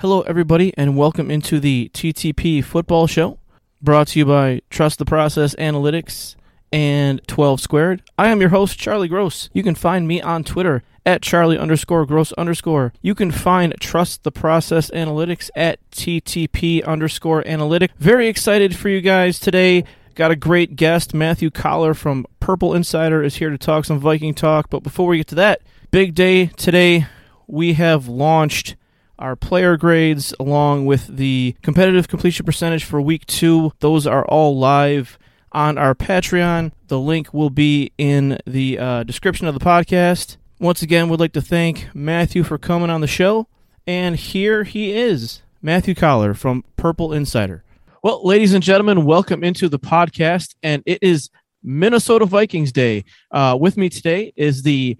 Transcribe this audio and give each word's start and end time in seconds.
Hello, 0.00 0.22
everybody, 0.22 0.72
and 0.78 0.96
welcome 0.96 1.30
into 1.30 1.60
the 1.60 1.90
TTP 1.92 2.64
Football 2.64 3.06
Show, 3.06 3.38
brought 3.82 4.08
to 4.08 4.18
you 4.18 4.24
by 4.24 4.62
Trust 4.70 4.98
the 4.98 5.04
Process 5.04 5.54
Analytics 5.56 6.36
and 6.72 7.20
12 7.28 7.60
Squared. 7.60 8.00
I 8.16 8.28
am 8.28 8.40
your 8.40 8.48
host, 8.48 8.78
Charlie 8.78 9.08
Gross. 9.08 9.50
You 9.52 9.62
can 9.62 9.74
find 9.74 10.08
me 10.08 10.22
on 10.22 10.42
Twitter 10.42 10.82
at 11.04 11.20
Charlie 11.20 11.58
underscore 11.58 12.06
Gross 12.06 12.32
underscore. 12.32 12.94
You 13.02 13.14
can 13.14 13.30
find 13.30 13.74
Trust 13.78 14.22
the 14.22 14.32
Process 14.32 14.88
Analytics 14.92 15.50
at 15.54 15.78
TTP 15.90 16.82
underscore 16.82 17.46
Analytic. 17.46 17.90
Very 17.98 18.28
excited 18.28 18.74
for 18.74 18.88
you 18.88 19.02
guys 19.02 19.38
today. 19.38 19.84
Got 20.14 20.30
a 20.30 20.36
great 20.36 20.76
guest. 20.76 21.12
Matthew 21.12 21.50
Coller 21.50 21.92
from 21.92 22.24
Purple 22.40 22.72
Insider 22.72 23.22
is 23.22 23.36
here 23.36 23.50
to 23.50 23.58
talk 23.58 23.84
some 23.84 24.00
Viking 24.00 24.32
talk. 24.32 24.70
But 24.70 24.82
before 24.82 25.08
we 25.08 25.18
get 25.18 25.26
to 25.26 25.34
that, 25.34 25.60
big 25.90 26.14
day 26.14 26.46
today. 26.46 27.06
We 27.46 27.74
have 27.74 28.08
launched 28.08 28.76
our 29.20 29.36
player 29.36 29.76
grades 29.76 30.34
along 30.40 30.86
with 30.86 31.06
the 31.14 31.54
competitive 31.62 32.08
completion 32.08 32.44
percentage 32.46 32.84
for 32.84 33.00
week 33.00 33.26
two. 33.26 33.72
Those 33.80 34.06
are 34.06 34.24
all 34.24 34.58
live 34.58 35.18
on 35.52 35.78
our 35.78 35.94
Patreon. 35.94 36.72
The 36.88 36.98
link 36.98 37.32
will 37.34 37.50
be 37.50 37.92
in 37.98 38.38
the 38.46 38.78
uh, 38.78 39.02
description 39.04 39.46
of 39.46 39.54
the 39.54 39.60
podcast. 39.60 40.38
Once 40.58 40.82
again, 40.82 41.08
we'd 41.08 41.20
like 41.20 41.32
to 41.34 41.42
thank 41.42 41.88
Matthew 41.94 42.42
for 42.42 42.58
coming 42.58 42.90
on 42.90 43.00
the 43.00 43.06
show. 43.06 43.46
And 43.86 44.16
here 44.16 44.64
he 44.64 44.92
is, 44.92 45.42
Matthew 45.62 45.94
Coller 45.94 46.34
from 46.34 46.64
Purple 46.76 47.12
Insider. 47.12 47.62
Well, 48.02 48.24
ladies 48.26 48.54
and 48.54 48.62
gentlemen, 48.62 49.04
welcome 49.04 49.44
into 49.44 49.68
the 49.68 49.78
podcast. 49.78 50.54
And 50.62 50.82
it 50.86 50.98
is 51.02 51.28
Minnesota 51.62 52.24
Vikings 52.24 52.72
Day. 52.72 53.04
Uh, 53.30 53.56
with 53.60 53.76
me 53.76 53.90
today 53.90 54.32
is 54.36 54.62
the 54.62 54.96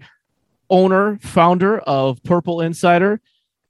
owner, 0.69 1.17
founder 1.21 1.79
of 1.79 2.21
Purple 2.23 2.61
Insider, 2.61 3.19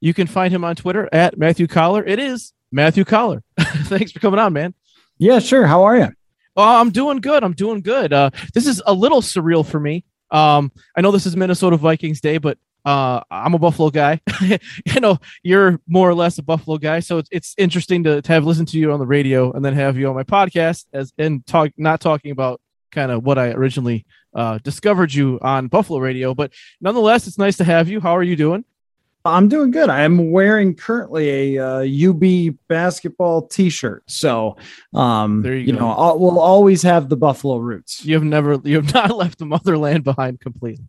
you 0.02 0.12
can 0.12 0.26
find 0.26 0.52
him 0.52 0.64
on 0.64 0.74
Twitter 0.74 1.08
at 1.12 1.38
Matthew 1.38 1.68
Coller. 1.68 2.04
It 2.04 2.18
is 2.18 2.52
Matthew 2.72 3.04
Coller. 3.04 3.44
Thanks 3.60 4.10
for 4.10 4.18
coming 4.18 4.40
on, 4.40 4.52
man. 4.52 4.74
Yeah, 5.16 5.38
sure. 5.38 5.64
How 5.64 5.84
are 5.84 5.96
you? 5.96 6.08
Oh, 6.56 6.80
I'm 6.80 6.90
doing 6.90 7.20
good. 7.20 7.44
I'm 7.44 7.52
doing 7.52 7.82
good. 7.82 8.12
Uh, 8.12 8.30
this 8.52 8.66
is 8.66 8.82
a 8.84 8.92
little 8.92 9.22
surreal 9.22 9.64
for 9.64 9.78
me. 9.78 10.04
Um, 10.32 10.72
I 10.96 11.02
know 11.02 11.12
this 11.12 11.24
is 11.24 11.36
Minnesota 11.36 11.76
Vikings 11.76 12.20
Day, 12.20 12.38
but 12.38 12.58
uh, 12.84 13.20
I'm 13.30 13.54
a 13.54 13.60
Buffalo 13.60 13.90
guy. 13.90 14.20
you 14.40 15.00
know, 15.00 15.18
you're 15.44 15.78
more 15.86 16.10
or 16.10 16.14
less 16.14 16.36
a 16.36 16.42
Buffalo 16.42 16.78
guy, 16.78 16.98
so 16.98 17.18
it's, 17.18 17.28
it's 17.30 17.54
interesting 17.56 18.02
to, 18.02 18.20
to 18.22 18.32
have 18.32 18.44
listened 18.44 18.68
to 18.68 18.78
you 18.78 18.90
on 18.90 18.98
the 18.98 19.06
radio 19.06 19.52
and 19.52 19.64
then 19.64 19.74
have 19.74 19.96
you 19.96 20.08
on 20.08 20.16
my 20.16 20.24
podcast 20.24 20.86
as 20.92 21.12
and 21.16 21.46
talk 21.46 21.70
not 21.76 22.00
talking 22.00 22.32
about 22.32 22.60
kind 22.90 23.12
of 23.12 23.22
what 23.22 23.38
I 23.38 23.52
originally 23.52 24.04
uh, 24.34 24.58
discovered 24.64 25.14
you 25.14 25.38
on 25.42 25.68
Buffalo 25.68 26.00
radio. 26.00 26.34
But 26.34 26.52
nonetheless, 26.80 27.28
it's 27.28 27.38
nice 27.38 27.56
to 27.58 27.64
have 27.64 27.88
you. 27.88 28.00
How 28.00 28.16
are 28.16 28.22
you 28.24 28.34
doing? 28.34 28.64
I'm 29.24 29.48
doing 29.48 29.70
good. 29.70 29.88
I'm 29.88 30.30
wearing 30.30 30.74
currently 30.74 31.56
a 31.56 31.64
uh, 31.64 32.10
UB 32.10 32.56
basketball 32.68 33.46
T-shirt, 33.46 34.02
so 34.06 34.56
um, 34.94 35.42
there 35.42 35.54
you, 35.54 35.66
you 35.66 35.72
know 35.72 35.90
I'll, 35.90 36.18
we'll 36.18 36.40
always 36.40 36.82
have 36.82 37.08
the 37.08 37.16
Buffalo 37.16 37.58
roots. 37.58 38.04
You 38.04 38.14
have 38.14 38.24
never, 38.24 38.60
you 38.64 38.76
have 38.76 38.92
not 38.94 39.16
left 39.16 39.38
the 39.38 39.46
motherland 39.46 40.04
behind 40.04 40.40
completely. 40.40 40.86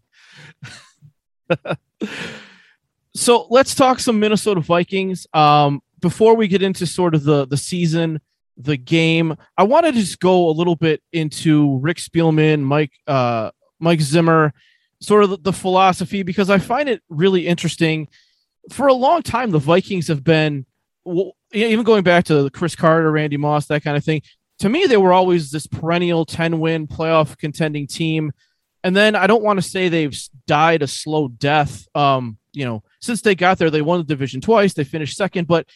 so 3.16 3.48
let's 3.50 3.76
talk 3.76 4.00
some 4.00 4.20
Minnesota 4.20 4.62
Vikings. 4.62 5.28
Um, 5.34 5.82
before 6.00 6.36
we 6.36 6.48
get 6.48 6.62
into 6.62 6.86
sort 6.88 7.16
of 7.16 7.24
the 7.24 7.46
the 7.46 7.58
season, 7.58 8.20
the 8.58 8.78
game, 8.78 9.36
I 9.58 9.64
want 9.64 9.86
to 9.86 9.92
just 9.92 10.20
go 10.20 10.50
a 10.50 10.52
little 10.52 10.76
bit 10.76 11.02
into 11.12 11.78
Rick 11.80 11.98
Spielman, 11.98 12.62
Mike 12.62 12.94
uh, 13.08 13.52
Mike 13.80 14.02
Zimmer 14.02 14.54
sort 15.04 15.24
of 15.26 15.44
the, 15.44 15.54
philosophy 15.54 16.24
because 16.24 16.50
I 16.50 16.58
find 16.58 16.88
it 16.88 17.02
really 17.10 17.46
interesting. 17.46 18.08
For 18.72 18.88
a 18.88 18.94
long 18.94 19.22
time, 19.22 19.52
the 19.52 19.60
Vikings 19.60 20.08
have 20.08 20.24
been, 20.24 20.66
even 21.52 21.84
going 21.84 22.04
back 22.04 22.26
to 22.26 22.50
Cris 22.52 22.76
Carter, 22.76 23.12
Randy 23.12 23.36
Moss, 23.38 23.66
that 23.68 23.84
kind 23.84 23.98
of 23.98 24.04
thing. 24.04 24.22
To 24.60 24.70
me, 24.70 24.86
they 24.86 24.98
were 24.98 25.12
always 25.12 25.52
this 25.52 25.68
perennial 25.68 26.26
10 26.26 26.60
win 26.60 26.88
playoff 26.88 27.38
contending 27.38 27.86
team. 27.86 28.32
And 28.84 28.96
then 28.96 29.16
I 29.16 29.28
don't 29.28 29.44
want 29.44 29.62
to 29.62 29.68
say 29.68 29.90
they've 29.90 30.18
died 30.48 30.82
a 30.82 30.88
slow 30.88 31.28
death. 31.28 31.86
Um, 31.96 32.38
you 32.54 32.66
know, 32.66 32.84
since 33.02 33.22
they 33.22 33.36
got 33.36 33.58
there, 33.58 33.70
they 33.70 33.82
won 33.82 34.00
the 34.00 34.06
division 34.06 34.40
twice. 34.40 34.74
They 34.74 34.84
finished 34.86 35.18
second, 35.18 35.48
but 35.48 35.68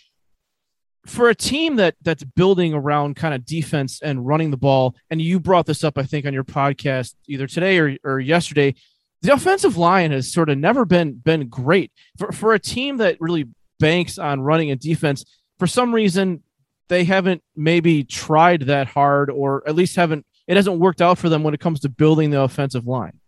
for 1.05 1.29
a 1.29 1.35
team 1.35 1.77
that 1.77 1.95
that's 2.01 2.23
building 2.23 2.73
around 2.73 3.15
kind 3.15 3.33
of 3.33 3.45
defense 3.45 4.01
and 4.01 4.25
running 4.27 4.51
the 4.51 4.57
ball, 4.57 4.95
and 5.09 5.21
you 5.21 5.39
brought 5.39 5.65
this 5.65 5.83
up, 5.83 5.97
I 5.97 6.03
think, 6.03 6.25
on 6.25 6.33
your 6.33 6.43
podcast 6.43 7.15
either 7.27 7.47
today 7.47 7.79
or, 7.79 7.97
or 8.03 8.19
yesterday 8.19 8.75
the 9.21 9.33
offensive 9.33 9.77
line 9.77 10.11
has 10.11 10.31
sort 10.31 10.49
of 10.49 10.57
never 10.57 10.85
been 10.85 11.13
been 11.13 11.47
great 11.47 11.91
for 12.17 12.31
for 12.31 12.53
a 12.53 12.59
team 12.59 12.97
that 12.97 13.19
really 13.19 13.45
banks 13.79 14.17
on 14.17 14.41
running 14.41 14.71
a 14.71 14.75
defense. 14.75 15.25
For 15.59 15.67
some 15.67 15.93
reason, 15.93 16.43
they 16.87 17.03
haven't 17.03 17.43
maybe 17.55 18.03
tried 18.03 18.63
that 18.63 18.87
hard, 18.87 19.29
or 19.29 19.67
at 19.67 19.75
least 19.75 19.95
haven't. 19.95 20.25
It 20.47 20.55
hasn't 20.55 20.79
worked 20.79 21.01
out 21.01 21.17
for 21.17 21.29
them 21.29 21.43
when 21.43 21.53
it 21.53 21.59
comes 21.59 21.81
to 21.81 21.89
building 21.89 22.29
the 22.29 22.41
offensive 22.41 22.87
line. 22.87 23.19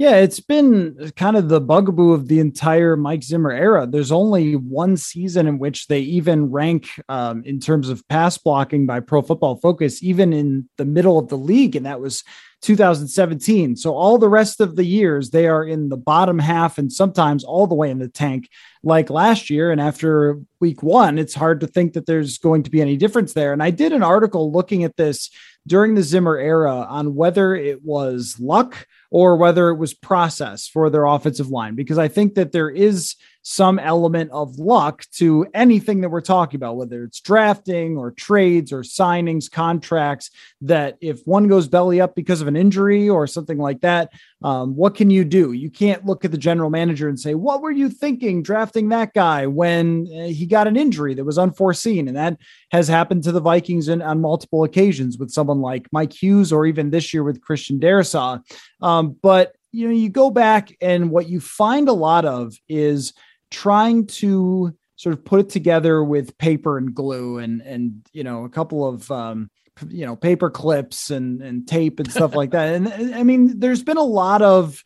Yeah, 0.00 0.16
it's 0.16 0.40
been 0.40 1.12
kind 1.14 1.36
of 1.36 1.50
the 1.50 1.60
bugaboo 1.60 2.14
of 2.14 2.26
the 2.26 2.40
entire 2.40 2.96
Mike 2.96 3.22
Zimmer 3.22 3.50
era. 3.50 3.86
There's 3.86 4.10
only 4.10 4.56
one 4.56 4.96
season 4.96 5.46
in 5.46 5.58
which 5.58 5.88
they 5.88 6.00
even 6.00 6.50
rank 6.50 6.88
um, 7.10 7.42
in 7.44 7.60
terms 7.60 7.90
of 7.90 8.08
pass 8.08 8.38
blocking 8.38 8.86
by 8.86 9.00
Pro 9.00 9.20
Football 9.20 9.56
Focus, 9.56 10.02
even 10.02 10.32
in 10.32 10.66
the 10.78 10.86
middle 10.86 11.18
of 11.18 11.28
the 11.28 11.36
league, 11.36 11.76
and 11.76 11.84
that 11.84 12.00
was 12.00 12.24
2017. 12.62 13.76
So 13.76 13.94
all 13.94 14.16
the 14.16 14.30
rest 14.30 14.62
of 14.62 14.76
the 14.76 14.86
years, 14.86 15.30
they 15.30 15.46
are 15.46 15.64
in 15.64 15.90
the 15.90 15.98
bottom 15.98 16.38
half 16.38 16.78
and 16.78 16.90
sometimes 16.90 17.44
all 17.44 17.66
the 17.66 17.74
way 17.74 17.90
in 17.90 17.98
the 17.98 18.08
tank, 18.08 18.48
like 18.82 19.10
last 19.10 19.50
year. 19.50 19.70
And 19.70 19.82
after 19.82 20.40
week 20.60 20.82
one, 20.82 21.18
it's 21.18 21.34
hard 21.34 21.60
to 21.60 21.66
think 21.66 21.92
that 21.92 22.06
there's 22.06 22.38
going 22.38 22.62
to 22.62 22.70
be 22.70 22.80
any 22.80 22.96
difference 22.96 23.34
there. 23.34 23.52
And 23.52 23.62
I 23.62 23.68
did 23.68 23.92
an 23.92 24.02
article 24.02 24.50
looking 24.50 24.82
at 24.82 24.96
this 24.96 25.30
during 25.66 25.94
the 25.94 26.02
Zimmer 26.02 26.36
era 26.36 26.86
on 26.88 27.14
whether 27.14 27.54
it 27.54 27.84
was 27.84 28.36
luck 28.40 28.86
or 29.10 29.36
whether 29.36 29.68
it 29.68 29.76
was 29.76 29.94
process 29.94 30.66
for 30.66 30.90
their 30.90 31.04
offensive 31.04 31.48
line, 31.48 31.74
because 31.74 31.98
I 31.98 32.08
think 32.08 32.34
that 32.34 32.52
there 32.52 32.70
is 32.70 33.16
some 33.50 33.80
element 33.80 34.30
of 34.30 34.60
luck 34.60 35.02
to 35.10 35.44
anything 35.54 36.02
that 36.02 36.08
we're 36.08 36.20
talking 36.20 36.56
about, 36.56 36.76
whether 36.76 37.02
it's 37.02 37.20
drafting 37.20 37.96
or 37.96 38.12
trades 38.12 38.72
or 38.72 38.82
signings, 38.82 39.50
contracts. 39.50 40.30
That 40.60 40.98
if 41.00 41.20
one 41.24 41.48
goes 41.48 41.66
belly 41.66 42.00
up 42.00 42.14
because 42.14 42.40
of 42.40 42.46
an 42.46 42.54
injury 42.54 43.08
or 43.08 43.26
something 43.26 43.58
like 43.58 43.80
that, 43.80 44.12
um, 44.44 44.76
what 44.76 44.94
can 44.94 45.10
you 45.10 45.24
do? 45.24 45.50
You 45.50 45.68
can't 45.68 46.06
look 46.06 46.24
at 46.24 46.30
the 46.30 46.38
general 46.38 46.70
manager 46.70 47.08
and 47.08 47.18
say, 47.18 47.34
What 47.34 47.60
were 47.60 47.72
you 47.72 47.90
thinking 47.90 48.44
drafting 48.44 48.88
that 48.90 49.14
guy 49.14 49.48
when 49.48 50.06
uh, 50.16 50.26
he 50.28 50.46
got 50.46 50.68
an 50.68 50.76
injury 50.76 51.14
that 51.14 51.24
was 51.24 51.36
unforeseen? 51.36 52.06
And 52.06 52.16
that 52.16 52.38
has 52.70 52.86
happened 52.86 53.24
to 53.24 53.32
the 53.32 53.40
Vikings 53.40 53.88
in, 53.88 54.00
on 54.00 54.20
multiple 54.20 54.62
occasions 54.62 55.18
with 55.18 55.32
someone 55.32 55.60
like 55.60 55.88
Mike 55.90 56.12
Hughes 56.12 56.52
or 56.52 56.66
even 56.66 56.90
this 56.90 57.12
year 57.12 57.24
with 57.24 57.40
Christian 57.40 57.80
Darrisaw. 57.80 58.44
Um, 58.80 59.16
but 59.20 59.56
you 59.72 59.88
know, 59.88 59.94
you 59.94 60.08
go 60.08 60.30
back 60.30 60.76
and 60.80 61.10
what 61.10 61.28
you 61.28 61.40
find 61.40 61.88
a 61.88 61.92
lot 61.92 62.24
of 62.24 62.54
is 62.68 63.12
trying 63.50 64.06
to 64.06 64.74
sort 64.96 65.14
of 65.14 65.24
put 65.24 65.40
it 65.40 65.48
together 65.48 66.04
with 66.04 66.36
paper 66.38 66.76
and 66.76 66.94
glue 66.94 67.38
and 67.38 67.62
and 67.62 68.06
you 68.12 68.22
know 68.22 68.44
a 68.44 68.48
couple 68.48 68.86
of 68.86 69.10
um, 69.10 69.50
you 69.88 70.04
know 70.04 70.16
paper 70.16 70.50
clips 70.50 71.10
and 71.10 71.42
and 71.42 71.66
tape 71.66 72.00
and 72.00 72.10
stuff 72.12 72.34
like 72.34 72.50
that. 72.50 72.74
And 72.74 73.14
i 73.14 73.22
mean 73.22 73.58
there's 73.58 73.82
been 73.82 73.96
a 73.96 74.02
lot 74.02 74.42
of 74.42 74.82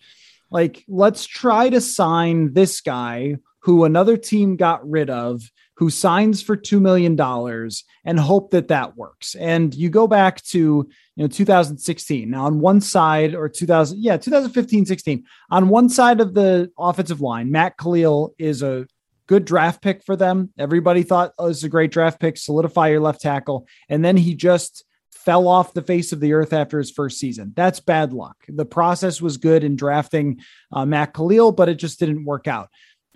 like 0.51 0.85
let's 0.89 1.27
try 1.27 1.69
to 1.69 1.81
sign 1.81 2.53
this 2.53 2.81
guy 2.81 3.37
who 3.61 3.85
another 3.85 4.17
team 4.17 4.57
got 4.57 4.89
rid 4.89 5.11
of 5.11 5.43
who 5.77 5.91
signs 5.91 6.43
for 6.43 6.57
$2 6.57 6.81
million 6.81 7.19
and 8.05 8.21
hope 8.21 8.51
that 8.51 8.69
that 8.69 8.97
works. 8.97 9.35
And 9.35 9.75
you 9.75 9.91
go 9.91 10.07
back 10.07 10.43
to, 10.45 10.59
you 10.59 10.89
know, 11.17 11.27
2016. 11.27 12.31
Now 12.31 12.47
on 12.47 12.61
one 12.61 12.81
side 12.81 13.35
or 13.35 13.49
2000, 13.49 13.99
yeah, 13.99 14.17
2015, 14.17 14.87
16 14.87 15.25
on 15.51 15.69
one 15.69 15.89
side 15.89 16.21
of 16.21 16.35
the 16.35 16.71
offensive 16.79 17.21
line, 17.21 17.51
Matt 17.51 17.77
Kalil 17.77 18.35
is 18.39 18.63
a 18.63 18.87
good 19.27 19.45
draft 19.45 19.83
pick 19.83 20.05
for 20.05 20.17
them. 20.17 20.51
Everybody 20.59 21.03
thought, 21.03 21.33
oh, 21.39 21.49
this 21.49 21.59
is 21.59 21.65
a 21.65 21.69
great 21.69 21.91
draft 21.91 22.21
pick, 22.21 22.37
solidify 22.37 22.89
your 22.89 23.01
left 23.01 23.21
tackle. 23.21 23.67
And 23.89 24.05
then 24.05 24.17
he 24.17 24.35
just 24.35 24.85
fell 25.13 25.49
off 25.49 25.73
the 25.73 25.83
face 25.83 26.13
of 26.13 26.21
the 26.21 26.35
earth 26.35 26.53
after 26.53 26.79
his 26.79 26.91
first 26.91 27.19
season. 27.19 27.53
That's 27.57 27.81
bad 27.81 28.13
luck. 28.13 28.37
The 28.47 28.67
process 28.67 29.23
was 29.23 29.39
good 29.39 29.65
in 29.65 29.75
drafting 29.75 30.41
uh, 30.71 30.85
Matt 30.85 31.15
Kalil, 31.15 31.53
but 31.53 31.71
it 31.71 31.77
just 31.77 31.99
didn't 31.99 32.27
work 32.27 32.47
out. 32.47 32.69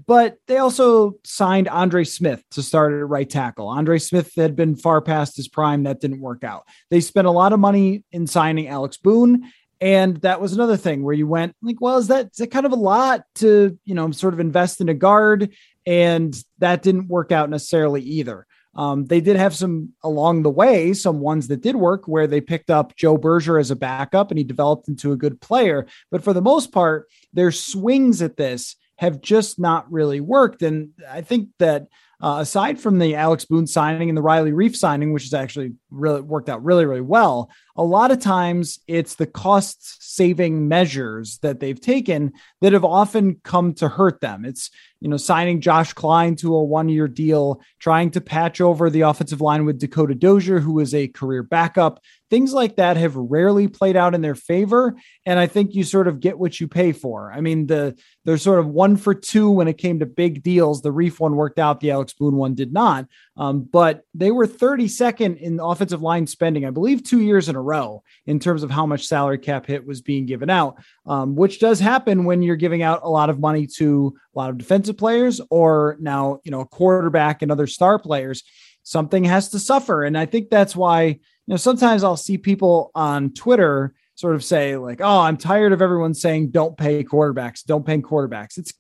But 0.07 0.39
they 0.47 0.59
also 0.59 1.15
signed 1.25 1.69
Andre 1.69 2.05
Smith 2.05 2.43
to 2.53 2.63
start 2.63 2.93
at 2.93 3.09
right 3.09 3.29
tackle. 3.29 3.69
Andre 3.69 3.99
Smith 3.99 4.33
had 4.37 4.57
been 4.57 4.77
far 4.77 5.01
past 5.01 5.37
his 5.37 5.49
prime. 5.49 5.83
That 5.83 6.01
didn't 6.01 6.21
work 6.21 6.45
out. 6.45 6.67
They 6.91 7.01
spent 7.01 7.27
a 7.27 7.33
lot 7.33 7.53
of 7.53 7.61
money 7.61 8.05
in 8.13 8.27
signing 8.27 8.69
Alex 8.69 8.97
Boone. 8.97 9.51
And 9.81 10.17
that 10.19 10.41
was 10.41 10.53
another 10.53 10.77
thing 10.77 11.03
where 11.03 11.15
you 11.15 11.27
went 11.27 11.55
like, 11.63 11.81
well, 11.81 11.99
is 11.99 12.09
that, 12.09 12.27
is 12.27 12.39
that 12.39 12.51
kind 12.51 12.67
of 12.67 12.73
a 12.73 12.77
lot 12.77 13.23
to, 13.37 13.79
you 13.85 13.95
know, 13.95 14.11
sort 14.11 14.35
of 14.35 14.41
invest 14.41 14.81
in 14.81 14.89
a 14.89 14.95
guard? 14.95 15.53
And 15.87 16.37
that 16.59 16.83
didn't 16.83 17.09
work 17.09 17.31
out 17.31 17.51
necessarily 17.51 18.03
either. 18.03 18.47
Um, 18.75 19.07
they 19.07 19.21
did 19.21 19.37
have 19.37 19.57
some 19.57 19.93
along 20.05 20.43
the 20.43 20.51
way, 20.51 20.93
some 20.93 21.21
ones 21.21 21.49
that 21.49 21.63
did 21.63 21.77
work 21.77 22.07
where 22.07 22.27
they 22.27 22.41
picked 22.41 22.71
up 22.71 22.95
Joe 22.97 23.17
Berger 23.17 23.59
as 23.59 23.71
a 23.71 23.77
backup 23.77 24.31
and 24.31 24.39
he 24.39 24.45
developed 24.45 24.89
into 24.89 25.13
a 25.13 25.17
good 25.17 25.41
player. 25.41 25.87
But 26.11 26.23
for 26.23 26.33
the 26.33 26.43
most 26.43 26.71
part, 26.71 27.09
their 27.33 27.51
swings 27.51 28.23
at 28.23 28.37
this 28.37 28.77
have 28.99 29.21
just 29.21 29.59
not 29.59 29.91
really 29.91 30.21
worked. 30.21 30.63
And 30.63 30.91
I 31.09 31.23
think 31.23 31.49
that 31.59 31.87
uh, 32.21 32.39
aside 32.41 32.81
from 32.81 32.99
the 32.99 33.15
Alex 33.15 33.45
Boone 33.45 33.67
signing 33.67 34.09
and 34.09 34.19
the 34.19 34.23
Riley 34.23 34.51
Reiff 34.51 34.75
signing, 34.75 35.13
which 35.13 35.23
has 35.23 35.35
actually 35.35 35.75
really 35.91 36.21
worked 36.21 36.49
out 36.49 36.65
really, 36.65 36.85
really 36.85 37.01
well, 37.01 37.49
a 37.79 37.85
lot 37.85 38.11
of 38.11 38.19
times 38.19 38.81
it's 38.89 39.15
the 39.15 39.27
cost 39.27 40.03
saving 40.03 40.67
measures 40.67 41.39
that 41.43 41.61
they've 41.61 41.81
taken 41.81 42.33
that 42.61 42.73
have 42.73 42.85
often 42.85 43.41
come 43.45 43.73
to 43.73 43.89
hurt 43.89 44.21
them. 44.21 44.45
It's, 44.45 44.69
you 45.01 45.09
know, 45.09 45.17
signing 45.17 45.61
Josh 45.61 45.93
Kline 45.93 46.35
to 46.37 46.57
a 46.57 46.65
one 46.65 46.89
year 46.89 47.07
deal, 47.07 47.63
trying 47.79 48.11
to 48.11 48.21
patch 48.21 48.61
over 48.61 48.91
the 48.91 49.03
offensive 49.03 49.41
line 49.41 49.65
with 49.65 49.79
Dakota 49.79 50.17
Dozier, 50.17 50.59
who 50.59 50.81
is 50.81 50.93
a 50.93 51.07
career 51.07 51.45
backup. 51.45 52.01
Things 52.31 52.53
like 52.53 52.77
that 52.77 52.97
have 52.97 53.15
rarely 53.15 53.69
played 53.69 53.95
out 53.97 54.13
in 54.13 54.23
their 54.23 54.35
favor. 54.35 54.97
And 55.25 55.39
I 55.39 55.47
think 55.47 55.77
you 55.77 55.85
sort 55.85 56.09
of 56.09 56.19
get 56.19 56.37
what 56.37 56.59
you 56.59 56.67
pay 56.67 56.91
for. 56.91 57.33
I 57.33 57.41
mean, 57.41 57.69
the 57.69 57.97
they're 58.25 58.39
sort 58.39 58.59
of 58.59 58.67
one 58.67 58.97
for 58.97 59.15
two 59.15 59.51
when 59.51 59.69
it 59.69 59.79
came 59.79 60.01
to 60.01 60.07
big 60.07 60.43
deals. 60.43 60.83
The 60.83 60.93
Reiff 60.93 61.21
one 61.21 61.37
worked 61.37 61.61
out, 61.61 61.79
the 61.79 61.93
Alex 61.93 62.13
Boone 62.13 62.35
one 62.35 62.57
did 62.57 62.73
not. 62.73 63.07
Um, 63.39 63.63
but 63.63 64.03
they 64.15 64.33
were 64.33 64.49
32nd 64.49 65.39
in 65.39 65.61
offensive 65.61 66.03
line 66.03 66.27
spending, 66.27 66.67
I 66.67 66.71
believe, 66.71 67.05
two 67.05 67.21
years 67.21 67.49
in 67.49 67.55
a 67.55 67.63
row 67.63 68.03
in 68.27 68.41
terms 68.41 68.65
of 68.65 68.71
how 68.71 68.85
much 68.85 69.07
salary 69.07 69.39
cap 69.39 69.65
hit 69.65 69.87
was 69.87 70.03
being 70.03 70.27
given 70.27 70.51
out, 70.51 70.83
um, 71.07 71.37
which 71.37 71.61
does 71.61 71.79
happen 71.79 72.25
when 72.25 72.43
you're 72.43 72.57
giving 72.57 72.83
out 72.83 73.01
a 73.05 73.09
lot 73.09 73.31
of 73.31 73.39
money 73.39 73.67
to 73.77 74.17
a 74.35 74.39
lot 74.39 74.51
of 74.51 74.59
defensive 74.59 74.99
players 74.99 75.41
or 75.51 75.97
now, 76.01 76.41
you 76.43 76.51
know, 76.51 76.61
a 76.61 76.67
quarterback 76.67 77.41
and 77.41 77.53
other 77.53 77.69
star 77.69 77.99
players. 77.99 78.43
Something 78.83 79.23
has 79.25 79.51
to 79.51 79.61
suffer. 79.61 80.03
And 80.03 80.19
I 80.19 80.27
think 80.27 80.51
that's 80.51 80.75
why, 80.75 81.05
you 81.05 81.19
know, 81.47 81.57
sometimes 81.57 82.03
I'll 82.03 82.17
see 82.17 82.39
people 82.39 82.91
on 82.95 83.33
Twitter 83.35 83.95
sort 84.17 84.35
of 84.35 84.43
say, 84.43 84.77
like, 84.77 85.01
oh, 85.01 85.21
I'm 85.21 85.37
tired 85.37 85.73
of 85.73 85.81
everyone 85.81 86.13
saying 86.13 86.51
don't 86.51 86.77
pay 86.77 87.05
quarterbacks, 87.05 87.65
don't 87.65 87.87
pay 87.87 87.99
quarterbacks. 87.99 88.59
It's, 88.59 88.73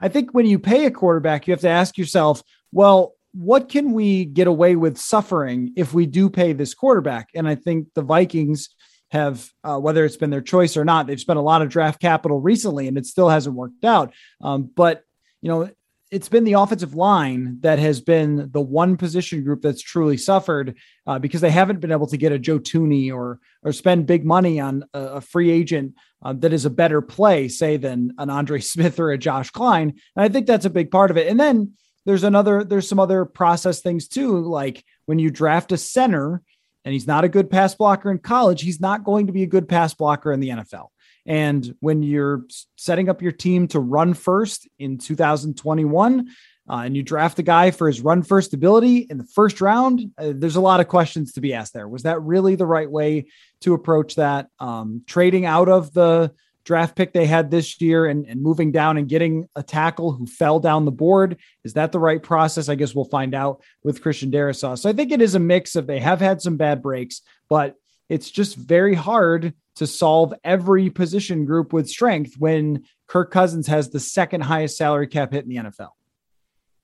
I 0.00 0.08
think 0.08 0.32
when 0.32 0.46
you 0.46 0.58
pay 0.58 0.86
a 0.86 0.90
quarterback, 0.90 1.46
you 1.46 1.52
have 1.52 1.60
to 1.60 1.68
ask 1.68 1.98
yourself, 1.98 2.42
well, 2.72 3.15
what 3.36 3.68
can 3.68 3.92
we 3.92 4.24
get 4.24 4.46
away 4.46 4.76
with 4.76 4.96
suffering 4.96 5.72
if 5.76 5.92
we 5.92 6.06
do 6.06 6.30
pay 6.30 6.54
this 6.54 6.72
quarterback? 6.72 7.28
And 7.34 7.46
I 7.46 7.54
think 7.54 7.88
the 7.94 8.02
Vikings 8.02 8.70
have, 9.10 9.50
uh, 9.62 9.78
whether 9.78 10.04
it's 10.06 10.16
been 10.16 10.30
their 10.30 10.40
choice 10.40 10.76
or 10.76 10.86
not, 10.86 11.06
they've 11.06 11.20
spent 11.20 11.38
a 11.38 11.42
lot 11.42 11.60
of 11.60 11.68
draft 11.68 12.00
capital 12.00 12.40
recently 12.40 12.88
and 12.88 12.96
it 12.96 13.04
still 13.04 13.28
hasn't 13.28 13.54
worked 13.54 13.84
out. 13.84 14.14
Um, 14.40 14.70
but, 14.74 15.02
you 15.42 15.50
know, 15.50 15.70
it's 16.10 16.30
been 16.30 16.44
the 16.44 16.54
offensive 16.54 16.94
line 16.94 17.58
that 17.60 17.78
has 17.78 18.00
been 18.00 18.48
the 18.52 18.60
one 18.60 18.96
position 18.96 19.44
group 19.44 19.60
that's 19.60 19.82
truly 19.82 20.16
suffered 20.16 20.76
uh, 21.06 21.18
because 21.18 21.42
they 21.42 21.50
haven't 21.50 21.80
been 21.80 21.92
able 21.92 22.06
to 22.06 22.16
get 22.16 22.32
a 22.32 22.38
Joe 22.38 22.60
Thuney 22.60 23.12
or 23.12 23.40
or 23.62 23.72
spend 23.72 24.06
big 24.06 24.24
money 24.24 24.60
on 24.60 24.84
a, 24.94 25.00
a 25.00 25.20
free 25.20 25.50
agent 25.50 25.94
uh, 26.22 26.32
that 26.34 26.52
is 26.52 26.64
a 26.64 26.70
better 26.70 27.02
play, 27.02 27.48
say, 27.48 27.76
than 27.76 28.12
an 28.18 28.30
Andre 28.30 28.60
Smith 28.72 29.00
or 29.00 29.10
a 29.10 29.18
Josh 29.18 29.50
Kline. 29.50 29.94
And 30.14 30.24
I 30.24 30.28
think 30.28 30.46
that's 30.46 30.64
a 30.64 30.70
big 30.70 30.92
part 30.92 31.10
of 31.10 31.16
it. 31.16 31.26
And 31.26 31.40
then 31.40 31.72
there's 32.06 32.24
another 32.24 32.64
there's 32.64 32.88
some 32.88 33.00
other 33.00 33.24
process 33.26 33.80
things 33.80 34.08
too 34.08 34.38
like 34.38 34.82
when 35.04 35.18
you 35.18 35.30
draft 35.30 35.72
a 35.72 35.76
center 35.76 36.40
and 36.84 36.92
he's 36.94 37.06
not 37.06 37.24
a 37.24 37.28
good 37.28 37.50
pass 37.50 37.74
blocker 37.74 38.10
in 38.10 38.18
college 38.18 38.62
he's 38.62 38.80
not 38.80 39.04
going 39.04 39.26
to 39.26 39.32
be 39.32 39.42
a 39.42 39.46
good 39.46 39.68
pass 39.68 39.92
blocker 39.92 40.32
in 40.32 40.40
the 40.40 40.48
NFL 40.48 40.88
and 41.26 41.74
when 41.80 42.02
you're 42.02 42.44
setting 42.76 43.08
up 43.08 43.20
your 43.20 43.32
team 43.32 43.66
to 43.68 43.80
run 43.80 44.14
first 44.14 44.68
in 44.78 44.96
2021 44.96 46.28
uh, 46.68 46.82
and 46.84 46.96
you 46.96 47.02
draft 47.02 47.38
a 47.38 47.42
guy 47.42 47.70
for 47.70 47.88
his 47.88 48.00
run 48.00 48.22
first 48.22 48.54
ability 48.54 48.98
in 49.10 49.18
the 49.18 49.24
first 49.24 49.60
round, 49.60 50.12
uh, 50.18 50.32
there's 50.34 50.56
a 50.56 50.60
lot 50.60 50.80
of 50.80 50.88
questions 50.88 51.32
to 51.32 51.40
be 51.40 51.52
asked 51.52 51.72
there. 51.72 51.88
Was 51.88 52.04
that 52.04 52.22
really 52.22 52.54
the 52.54 52.66
right 52.66 52.90
way 52.90 53.26
to 53.60 53.74
approach 53.74 54.16
that? 54.16 54.48
Um, 54.58 55.02
trading 55.06 55.46
out 55.46 55.68
of 55.68 55.92
the 55.92 56.32
draft 56.66 56.96
pick 56.96 57.12
they 57.12 57.26
had 57.26 57.50
this 57.50 57.80
year 57.80 58.06
and, 58.06 58.26
and 58.26 58.42
moving 58.42 58.72
down 58.72 58.98
and 58.98 59.08
getting 59.08 59.48
a 59.54 59.62
tackle 59.62 60.12
who 60.12 60.26
fell 60.26 60.58
down 60.58 60.84
the 60.84 60.90
board. 60.90 61.38
Is 61.64 61.74
that 61.74 61.92
the 61.92 62.00
right 62.00 62.22
process? 62.22 62.68
I 62.68 62.74
guess 62.74 62.94
we'll 62.94 63.04
find 63.04 63.34
out 63.34 63.62
with 63.84 64.02
Christian 64.02 64.32
Darrisaw. 64.32 64.76
So 64.76 64.90
I 64.90 64.92
think 64.92 65.12
it 65.12 65.22
is 65.22 65.36
a 65.36 65.38
mix 65.38 65.76
of 65.76 65.86
they 65.86 66.00
have 66.00 66.20
had 66.20 66.42
some 66.42 66.56
bad 66.56 66.82
breaks, 66.82 67.22
but 67.48 67.76
it's 68.08 68.30
just 68.30 68.56
very 68.56 68.94
hard 68.94 69.54
to 69.76 69.86
solve 69.86 70.34
every 70.42 70.90
position 70.90 71.44
group 71.44 71.72
with 71.72 71.88
strength 71.88 72.34
when 72.36 72.84
Kirk 73.06 73.30
Cousins 73.30 73.68
has 73.68 73.90
the 73.90 74.00
second 74.00 74.40
highest 74.42 74.76
salary 74.76 75.06
cap 75.06 75.32
hit 75.32 75.44
in 75.44 75.50
the 75.50 75.56
NFL. 75.56 75.90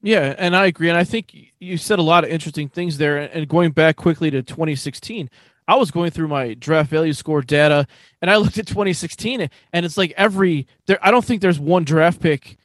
Yeah, 0.01 0.35
and 0.39 0.55
I 0.55 0.67
agree. 0.67 0.89
And 0.89 0.99
I 0.99 1.05
think 1.05 1.35
you 1.59 1.77
said 1.77 1.99
a 1.99 2.03
lot 2.03 2.25
of 2.25 2.31
interesting 2.31 2.69
things 2.69 2.99
there. 2.99 3.19
And 3.19 3.49
going 3.49 3.71
back 3.71 3.97
quickly 3.97 4.31
to 4.31 4.43
2016, 4.43 5.31
I 5.73 5.77
was 5.77 5.91
going 5.91 6.11
through 6.11 6.29
my 6.29 6.53
draft 6.53 6.91
value 6.91 7.15
score 7.15 7.41
data 7.41 7.87
and 8.21 8.31
I 8.31 8.37
looked 8.37 8.59
at 8.59 8.67
2016 8.67 9.49
and 9.73 9.87
it's 9.87 9.97
like 9.97 10.13
every 10.19 10.67
there 10.87 10.99
I 11.01 11.11
don't 11.11 11.25
think 11.25 11.41
there's 11.41 11.59
one 11.59 11.85
draft 11.85 12.21
pick 12.21 12.59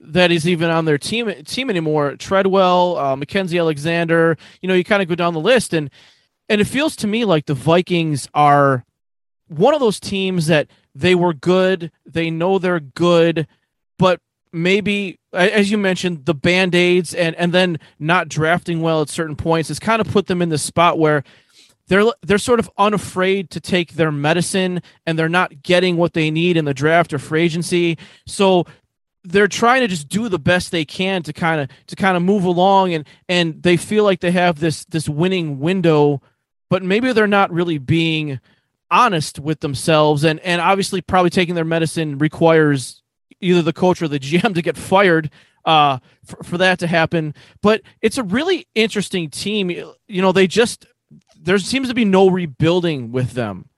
that 0.00 0.30
is 0.30 0.48
even 0.48 0.70
on 0.70 0.86
their 0.86 0.96
team 0.96 1.30
team 1.44 1.68
anymore. 1.68 2.16
Treadwell, 2.16 2.96
uh, 2.96 3.14
Mackensie 3.14 3.60
Alexander, 3.60 4.38
you 4.62 4.68
know, 4.68 4.74
you 4.74 4.84
kind 4.84 5.02
of 5.02 5.08
go 5.08 5.14
down 5.14 5.34
the 5.34 5.40
list 5.40 5.74
and 5.74 5.90
and 6.48 6.62
it 6.62 6.66
feels 6.66 6.96
to 6.96 7.06
me 7.06 7.26
like 7.26 7.44
the 7.44 7.52
Vikings 7.52 8.26
are 8.32 8.86
one 9.48 9.74
of 9.74 9.80
those 9.80 10.00
teams 10.00 10.46
that 10.46 10.68
they 10.94 11.14
were 11.14 11.34
good, 11.34 11.92
they 12.06 12.30
know 12.30 12.58
they're 12.58 12.80
good, 12.80 13.46
but 13.98 14.18
maybe 14.50 15.18
as 15.34 15.70
you 15.70 15.76
mentioned 15.76 16.24
the 16.24 16.32
band-aids 16.32 17.12
and 17.12 17.36
and 17.36 17.52
then 17.52 17.78
not 17.98 18.30
drafting 18.30 18.80
well 18.80 19.02
at 19.02 19.10
certain 19.10 19.36
points 19.36 19.68
has 19.68 19.78
kind 19.78 20.00
of 20.00 20.10
put 20.10 20.26
them 20.26 20.40
in 20.40 20.48
the 20.48 20.56
spot 20.56 20.98
where 20.98 21.22
they're 21.88 22.04
they're 22.22 22.38
sort 22.38 22.60
of 22.60 22.70
unafraid 22.76 23.50
to 23.50 23.60
take 23.60 23.92
their 23.92 24.12
medicine 24.12 24.82
and 25.06 25.18
they're 25.18 25.28
not 25.28 25.62
getting 25.62 25.96
what 25.96 26.14
they 26.14 26.30
need 26.30 26.56
in 26.56 26.64
the 26.64 26.74
draft 26.74 27.12
or 27.12 27.18
free 27.18 27.42
agency. 27.42 27.98
So 28.26 28.66
they're 29.24 29.48
trying 29.48 29.80
to 29.80 29.88
just 29.88 30.08
do 30.08 30.28
the 30.28 30.38
best 30.38 30.70
they 30.70 30.84
can 30.84 31.22
to 31.24 31.32
kind 31.32 31.60
of 31.60 31.68
to 31.88 31.96
kind 31.96 32.16
of 32.16 32.22
move 32.22 32.44
along 32.44 32.94
and 32.94 33.06
and 33.28 33.62
they 33.62 33.76
feel 33.76 34.04
like 34.04 34.20
they 34.20 34.30
have 34.30 34.60
this 34.60 34.84
this 34.86 35.08
winning 35.08 35.58
window 35.58 36.20
but 36.68 36.82
maybe 36.82 37.12
they're 37.12 37.26
not 37.26 37.50
really 37.52 37.78
being 37.78 38.40
honest 38.90 39.38
with 39.38 39.60
themselves 39.60 40.24
and 40.24 40.38
and 40.40 40.60
obviously 40.60 41.00
probably 41.00 41.30
taking 41.30 41.54
their 41.56 41.64
medicine 41.64 42.18
requires 42.18 43.02
either 43.40 43.62
the 43.62 43.72
coach 43.72 44.00
or 44.00 44.08
the 44.08 44.20
GM 44.20 44.54
to 44.54 44.62
get 44.62 44.76
fired 44.76 45.30
uh 45.64 45.98
for, 46.24 46.42
for 46.44 46.58
that 46.58 46.78
to 46.78 46.86
happen. 46.86 47.34
But 47.62 47.82
it's 48.00 48.18
a 48.18 48.22
really 48.22 48.68
interesting 48.74 49.30
team. 49.30 49.70
You 49.70 50.22
know 50.22 50.30
they 50.30 50.46
just 50.46 50.86
there 51.46 51.58
seems 51.58 51.88
to 51.88 51.94
be 51.94 52.04
no 52.04 52.28
rebuilding 52.28 53.12
with 53.12 53.32
them. 53.32 53.70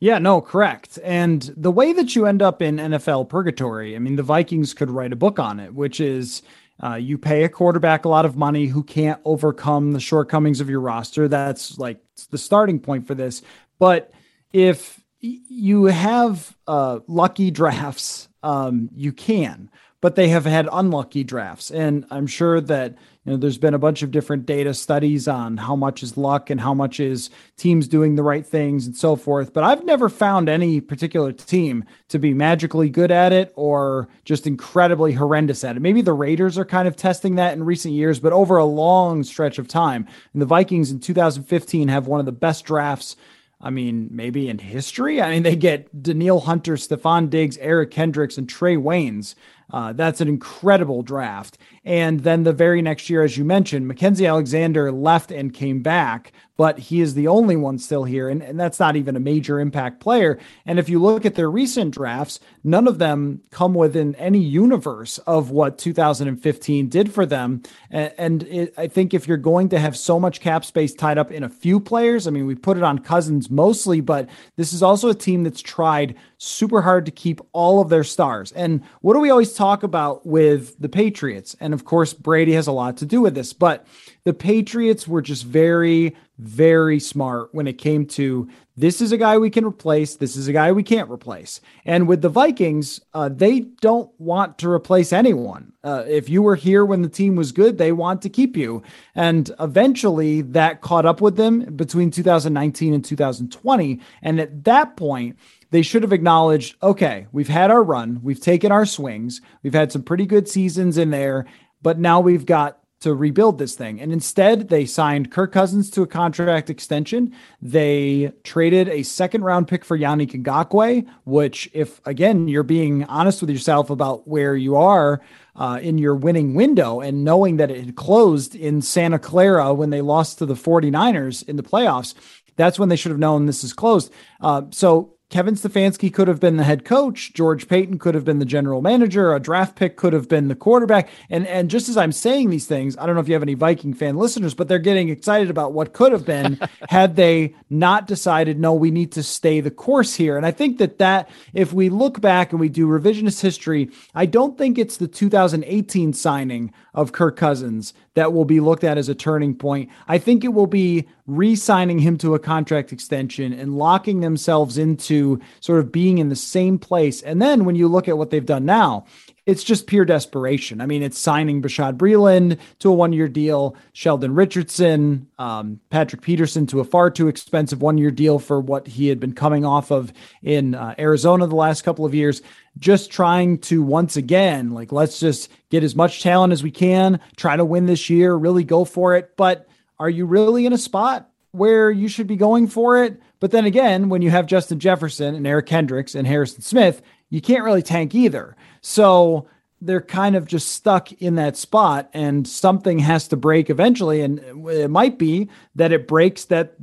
Yeah, 0.00 0.18
no, 0.18 0.40
correct. 0.40 0.98
And 1.02 1.42
the 1.56 1.70
way 1.70 1.92
that 1.92 2.14
you 2.14 2.26
end 2.26 2.42
up 2.42 2.62
in 2.62 2.76
NFL 2.76 3.28
purgatory, 3.28 3.96
I 3.96 3.98
mean, 3.98 4.16
the 4.16 4.22
Vikings 4.22 4.74
could 4.74 4.90
write 4.90 5.12
a 5.12 5.16
book 5.16 5.38
on 5.38 5.60
it, 5.60 5.74
which 5.74 6.00
is 6.00 6.42
uh, 6.82 6.94
you 6.94 7.18
pay 7.18 7.44
a 7.44 7.48
quarterback 7.48 8.04
a 8.04 8.08
lot 8.08 8.26
of 8.26 8.36
money 8.36 8.66
who 8.66 8.82
can't 8.82 9.20
overcome 9.24 9.92
the 9.92 10.00
shortcomings 10.00 10.60
of 10.60 10.68
your 10.68 10.80
roster. 10.80 11.28
That's 11.28 11.78
like 11.78 12.00
the 12.30 12.38
starting 12.38 12.80
point 12.80 13.06
for 13.06 13.14
this. 13.14 13.42
But 13.78 14.12
if 14.52 15.00
you 15.20 15.86
have 15.86 16.56
uh, 16.66 17.00
lucky 17.06 17.50
drafts, 17.50 18.28
um, 18.42 18.90
you 18.94 19.12
can, 19.12 19.70
but 20.00 20.16
they 20.16 20.28
have 20.28 20.44
had 20.44 20.68
unlucky 20.70 21.24
drafts. 21.24 21.70
And 21.70 22.04
I'm 22.10 22.26
sure 22.26 22.60
that 22.60 22.96
you 23.24 23.32
know 23.32 23.36
there's 23.38 23.58
been 23.58 23.74
a 23.74 23.78
bunch 23.78 24.02
of 24.02 24.10
different 24.10 24.46
data 24.46 24.74
studies 24.74 25.26
on 25.26 25.56
how 25.56 25.74
much 25.74 26.02
is 26.02 26.16
luck 26.16 26.50
and 26.50 26.60
how 26.60 26.74
much 26.74 27.00
is 27.00 27.30
teams 27.56 27.88
doing 27.88 28.14
the 28.14 28.22
right 28.22 28.46
things 28.46 28.86
and 28.86 28.96
so 28.96 29.16
forth 29.16 29.52
but 29.52 29.64
i've 29.64 29.84
never 29.84 30.08
found 30.08 30.48
any 30.48 30.80
particular 30.80 31.32
team 31.32 31.84
to 32.08 32.18
be 32.18 32.34
magically 32.34 32.88
good 32.88 33.10
at 33.10 33.32
it 33.32 33.52
or 33.56 34.08
just 34.24 34.46
incredibly 34.46 35.12
horrendous 35.12 35.64
at 35.64 35.76
it 35.76 35.80
maybe 35.80 36.02
the 36.02 36.12
raiders 36.12 36.58
are 36.58 36.64
kind 36.64 36.88
of 36.88 36.96
testing 36.96 37.36
that 37.36 37.54
in 37.54 37.64
recent 37.64 37.94
years 37.94 38.20
but 38.20 38.32
over 38.32 38.56
a 38.56 38.64
long 38.64 39.22
stretch 39.22 39.58
of 39.58 39.68
time 39.68 40.06
and 40.32 40.42
the 40.42 40.46
vikings 40.46 40.90
in 40.90 41.00
2015 41.00 41.88
have 41.88 42.06
one 42.06 42.20
of 42.20 42.26
the 42.26 42.32
best 42.32 42.64
drafts 42.64 43.16
I 43.64 43.70
mean, 43.70 44.08
maybe 44.10 44.50
in 44.50 44.58
history. 44.58 45.22
I 45.22 45.30
mean, 45.30 45.42
they 45.42 45.56
get 45.56 46.02
Danielle 46.02 46.40
Hunter, 46.40 46.74
Stefon 46.74 47.30
Diggs, 47.30 47.56
Eric 47.56 47.90
Kendricks, 47.90 48.36
and 48.36 48.46
Trae 48.46 48.76
Waynes. 48.76 49.34
Uh, 49.72 49.92
that's 49.92 50.20
an 50.20 50.28
incredible 50.28 51.02
draft. 51.02 51.58
And 51.84 52.20
then 52.20 52.44
the 52.44 52.52
very 52.52 52.82
next 52.82 53.10
year, 53.10 53.22
as 53.22 53.36
you 53.36 53.44
mentioned, 53.44 53.90
Mackensie 53.90 54.28
Alexander 54.28 54.92
left 54.92 55.30
and 55.30 55.52
came 55.52 55.82
back, 55.82 56.32
but 56.56 56.78
he 56.78 57.00
is 57.00 57.14
the 57.14 57.28
only 57.28 57.56
one 57.56 57.78
still 57.78 58.04
here. 58.04 58.28
And, 58.28 58.42
and 58.42 58.58
that's 58.58 58.78
not 58.78 58.96
even 58.96 59.16
a 59.16 59.20
major 59.20 59.58
impact 59.58 60.00
player. 60.00 60.38
And 60.64 60.78
if 60.78 60.88
you 60.88 61.00
look 61.00 61.26
at 61.26 61.34
their 61.34 61.50
recent 61.50 61.94
drafts, 61.94 62.38
none 62.62 62.86
of 62.86 62.98
them 62.98 63.42
come 63.50 63.74
within 63.74 64.14
any 64.16 64.38
universe 64.38 65.18
of 65.18 65.50
what 65.50 65.78
2015 65.78 66.88
did 66.88 67.12
for 67.12 67.26
them. 67.26 67.62
And, 67.90 68.12
and 68.18 68.42
it, 68.44 68.74
I 68.78 68.86
think 68.86 69.14
if 69.14 69.26
you're 69.26 69.36
going 69.36 69.68
to 69.70 69.78
have 69.78 69.96
so 69.96 70.20
much 70.20 70.40
cap 70.40 70.64
space 70.64 70.94
tied 70.94 71.18
up 71.18 71.32
in 71.32 71.42
a 71.42 71.48
few 71.48 71.80
players, 71.80 72.26
I 72.26 72.30
mean, 72.30 72.46
we 72.46 72.54
put 72.54 72.76
it 72.76 72.82
on 72.82 73.00
Cousins 73.00 73.50
mostly, 73.50 74.00
but 74.00 74.28
this 74.56 74.72
is 74.72 74.82
also 74.82 75.08
a 75.08 75.14
team 75.14 75.42
that's 75.42 75.62
tried 75.62 76.14
super 76.38 76.82
hard 76.82 77.06
to 77.06 77.12
keep 77.12 77.40
all 77.52 77.80
of 77.80 77.88
their 77.88 78.04
stars. 78.04 78.52
And 78.52 78.82
what 79.00 79.14
do 79.14 79.20
we 79.20 79.30
always 79.30 79.54
talk 79.54 79.82
about 79.82 80.26
with 80.26 80.78
the 80.78 80.88
Patriots? 80.88 81.56
And 81.58 81.74
of 81.74 81.84
course, 81.84 82.12
Brady 82.12 82.52
has 82.52 82.66
a 82.66 82.72
lot 82.72 82.98
to 82.98 83.06
do 83.06 83.20
with 83.20 83.34
this, 83.34 83.52
but 83.52 83.86
the 84.24 84.34
Patriots 84.34 85.08
were 85.08 85.22
just 85.22 85.44
very, 85.44 86.14
very 86.38 86.98
smart 86.98 87.54
when 87.54 87.66
it 87.66 87.78
came 87.78 88.06
to 88.06 88.48
this 88.76 89.00
is 89.00 89.12
a 89.12 89.16
guy 89.16 89.38
we 89.38 89.50
can 89.50 89.64
replace. 89.64 90.16
This 90.16 90.36
is 90.36 90.48
a 90.48 90.52
guy 90.52 90.72
we 90.72 90.82
can't 90.82 91.08
replace. 91.08 91.60
And 91.84 92.08
with 92.08 92.22
the 92.22 92.28
Vikings, 92.28 93.00
uh, 93.12 93.28
they 93.28 93.60
don't 93.60 94.10
want 94.18 94.58
to 94.58 94.68
replace 94.68 95.12
anyone. 95.12 95.72
Uh, 95.84 96.02
if 96.08 96.28
you 96.28 96.42
were 96.42 96.56
here 96.56 96.84
when 96.84 97.02
the 97.02 97.08
team 97.08 97.36
was 97.36 97.52
good, 97.52 97.78
they 97.78 97.92
want 97.92 98.20
to 98.22 98.28
keep 98.28 98.56
you. 98.56 98.82
And 99.14 99.48
eventually 99.60 100.42
that 100.42 100.80
caught 100.80 101.06
up 101.06 101.20
with 101.20 101.36
them 101.36 101.76
between 101.76 102.10
2019 102.10 102.94
and 102.94 103.04
2020. 103.04 104.00
And 104.22 104.40
at 104.40 104.64
that 104.64 104.96
point, 104.96 105.38
they 105.70 105.82
should 105.82 106.02
have 106.02 106.12
acknowledged 106.12 106.76
okay, 106.82 107.28
we've 107.30 107.48
had 107.48 107.70
our 107.70 107.82
run, 107.82 108.20
we've 108.22 108.40
taken 108.40 108.72
our 108.72 108.86
swings, 108.86 109.40
we've 109.62 109.74
had 109.74 109.92
some 109.92 110.02
pretty 110.02 110.26
good 110.26 110.48
seasons 110.48 110.98
in 110.98 111.10
there, 111.10 111.46
but 111.80 111.98
now 111.98 112.18
we've 112.18 112.46
got 112.46 112.78
to 113.04 113.14
rebuild 113.14 113.58
this 113.58 113.74
thing. 113.74 114.00
And 114.00 114.12
instead, 114.12 114.70
they 114.70 114.86
signed 114.86 115.30
Kirk 115.30 115.52
Cousins 115.52 115.90
to 115.90 116.02
a 116.02 116.06
contract 116.06 116.70
extension. 116.70 117.34
They 117.60 118.32
traded 118.44 118.88
a 118.88 119.02
second 119.02 119.44
round 119.44 119.68
pick 119.68 119.84
for 119.84 119.96
Yannick 119.96 120.42
Ngakoue, 120.42 121.06
which, 121.24 121.70
if 121.74 122.00
again, 122.06 122.48
you're 122.48 122.62
being 122.62 123.04
honest 123.04 123.42
with 123.42 123.50
yourself 123.50 123.90
about 123.90 124.26
where 124.26 124.56
you 124.56 124.74
are 124.76 125.20
uh, 125.54 125.78
in 125.82 125.98
your 125.98 126.14
winning 126.14 126.54
window 126.54 127.00
and 127.00 127.24
knowing 127.24 127.58
that 127.58 127.70
it 127.70 127.84
had 127.84 127.94
closed 127.94 128.54
in 128.54 128.80
Santa 128.80 129.18
Clara 129.18 129.74
when 129.74 129.90
they 129.90 130.00
lost 130.00 130.38
to 130.38 130.46
the 130.46 130.54
49ers 130.54 131.46
in 131.46 131.56
the 131.56 131.62
playoffs, 131.62 132.14
that's 132.56 132.78
when 132.78 132.88
they 132.88 132.96
should 132.96 133.10
have 133.10 133.18
known 133.18 133.44
this 133.44 133.62
is 133.62 133.74
closed. 133.74 134.10
Uh, 134.40 134.62
so 134.70 135.13
Kevin 135.30 135.54
Stefanski 135.54 136.12
could 136.12 136.28
have 136.28 136.38
been 136.38 136.58
the 136.58 136.64
head 136.64 136.84
coach. 136.84 137.32
George 137.32 137.66
Paton 137.66 137.98
could 137.98 138.14
have 138.14 138.24
been 138.24 138.38
the 138.38 138.44
general 138.44 138.82
manager. 138.82 139.34
A 139.34 139.40
draft 139.40 139.74
pick 139.74 139.96
could 139.96 140.12
have 140.12 140.28
been 140.28 140.48
the 140.48 140.54
quarterback. 140.54 141.08
And 141.30 141.46
and 141.46 141.70
just 141.70 141.88
as 141.88 141.96
I'm 141.96 142.12
saying 142.12 142.50
these 142.50 142.66
things, 142.66 142.96
I 142.98 143.06
don't 143.06 143.14
know 143.14 143.20
if 143.20 143.28
you 143.28 143.34
have 143.34 143.42
any 143.42 143.54
Viking 143.54 143.94
fan 143.94 144.16
listeners, 144.16 144.54
but 144.54 144.68
they're 144.68 144.78
getting 144.78 145.08
excited 145.08 145.50
about 145.50 145.72
what 145.72 145.92
could 145.92 146.12
have 146.12 146.26
been 146.26 146.60
had 146.88 147.16
they 147.16 147.54
not 147.70 148.06
decided, 148.06 148.60
no, 148.60 148.74
we 148.74 148.90
need 148.90 149.12
to 149.12 149.22
stay 149.22 149.60
the 149.60 149.70
course 149.70 150.14
here. 150.14 150.36
And 150.36 150.46
I 150.46 150.50
think 150.50 150.78
that 150.78 150.98
that 150.98 151.28
if 151.52 151.72
we 151.72 151.88
look 151.88 152.20
back 152.20 152.52
and 152.52 152.60
we 152.60 152.68
do 152.68 152.86
revisionist 152.86 153.40
history, 153.40 153.90
I 154.14 154.26
don't 154.26 154.56
think 154.58 154.78
it's 154.78 154.98
the 154.98 155.08
2018 155.08 156.12
signing 156.12 156.72
of 156.94 157.12
Kirk 157.12 157.36
Cousins 157.36 157.92
that 158.14 158.32
will 158.32 158.44
be 158.44 158.60
looked 158.60 158.84
at 158.84 158.98
as 158.98 159.08
a 159.08 159.14
turning 159.14 159.54
point. 159.54 159.90
I 160.08 160.18
think 160.18 160.44
it 160.44 160.54
will 160.54 160.66
be 160.66 161.06
re 161.26 161.56
signing 161.56 161.98
him 161.98 162.16
to 162.18 162.34
a 162.34 162.38
contract 162.38 162.92
extension 162.92 163.52
and 163.52 163.76
locking 163.76 164.20
themselves 164.20 164.78
into 164.78 165.40
sort 165.60 165.80
of 165.80 165.90
being 165.90 166.18
in 166.18 166.28
the 166.28 166.36
same 166.36 166.78
place. 166.78 167.22
And 167.22 167.42
then 167.42 167.64
when 167.64 167.76
you 167.76 167.88
look 167.88 168.08
at 168.08 168.18
what 168.18 168.30
they've 168.30 168.44
done 168.44 168.64
now, 168.64 169.06
it's 169.46 169.62
just 169.62 169.86
pure 169.86 170.06
desperation. 170.06 170.80
I 170.80 170.86
mean, 170.86 171.02
it's 171.02 171.18
signing 171.18 171.60
Bashaud 171.60 171.98
Breeland 171.98 172.58
to 172.78 172.90
a 172.90 172.94
one 172.94 173.12
year 173.12 173.28
deal, 173.28 173.76
Sheldon 173.92 174.34
Richardson, 174.34 175.28
um, 175.38 175.80
Patrick 175.90 176.22
Peterson 176.22 176.66
to 176.68 176.80
a 176.80 176.84
far 176.84 177.10
too 177.10 177.28
expensive 177.28 177.82
one 177.82 177.98
year 177.98 178.10
deal 178.10 178.38
for 178.38 178.60
what 178.60 178.86
he 178.86 179.08
had 179.08 179.20
been 179.20 179.34
coming 179.34 179.64
off 179.64 179.90
of 179.90 180.12
in 180.42 180.74
uh, 180.74 180.94
Arizona 180.98 181.46
the 181.46 181.54
last 181.56 181.82
couple 181.82 182.06
of 182.06 182.14
years. 182.14 182.40
Just 182.78 183.10
trying 183.10 183.58
to 183.58 183.82
once 183.82 184.16
again, 184.16 184.70
like, 184.70 184.92
let's 184.92 185.20
just 185.20 185.50
get 185.68 185.84
as 185.84 185.94
much 185.94 186.22
talent 186.22 186.52
as 186.52 186.62
we 186.62 186.70
can, 186.70 187.20
try 187.36 187.54
to 187.54 187.64
win 187.64 187.86
this 187.86 188.08
year, 188.08 188.34
really 188.34 188.64
go 188.64 188.84
for 188.84 189.14
it. 189.14 189.36
But 189.36 189.68
are 189.98 190.10
you 190.10 190.24
really 190.24 190.64
in 190.64 190.72
a 190.72 190.78
spot 190.78 191.30
where 191.52 191.90
you 191.90 192.08
should 192.08 192.26
be 192.26 192.36
going 192.36 192.66
for 192.66 193.04
it? 193.04 193.20
But 193.40 193.50
then 193.50 193.66
again, 193.66 194.08
when 194.08 194.22
you 194.22 194.30
have 194.30 194.46
Justin 194.46 194.80
Jefferson 194.80 195.34
and 195.34 195.46
Eric 195.46 195.66
Kendricks 195.66 196.14
and 196.14 196.26
Harrison 196.26 196.62
Smith, 196.62 197.02
you 197.28 197.40
can't 197.40 197.64
really 197.64 197.82
tank 197.82 198.14
either. 198.14 198.56
So 198.86 199.48
they're 199.80 200.02
kind 200.02 200.36
of 200.36 200.46
just 200.46 200.68
stuck 200.68 201.10
in 201.12 201.36
that 201.36 201.56
spot 201.56 202.10
and 202.12 202.46
something 202.46 202.98
has 202.98 203.26
to 203.28 203.36
break 203.36 203.70
eventually. 203.70 204.20
And 204.20 204.40
it 204.68 204.90
might 204.90 205.18
be 205.18 205.48
that 205.74 205.90
it 205.90 206.06
breaks 206.06 206.44
that 206.46 206.74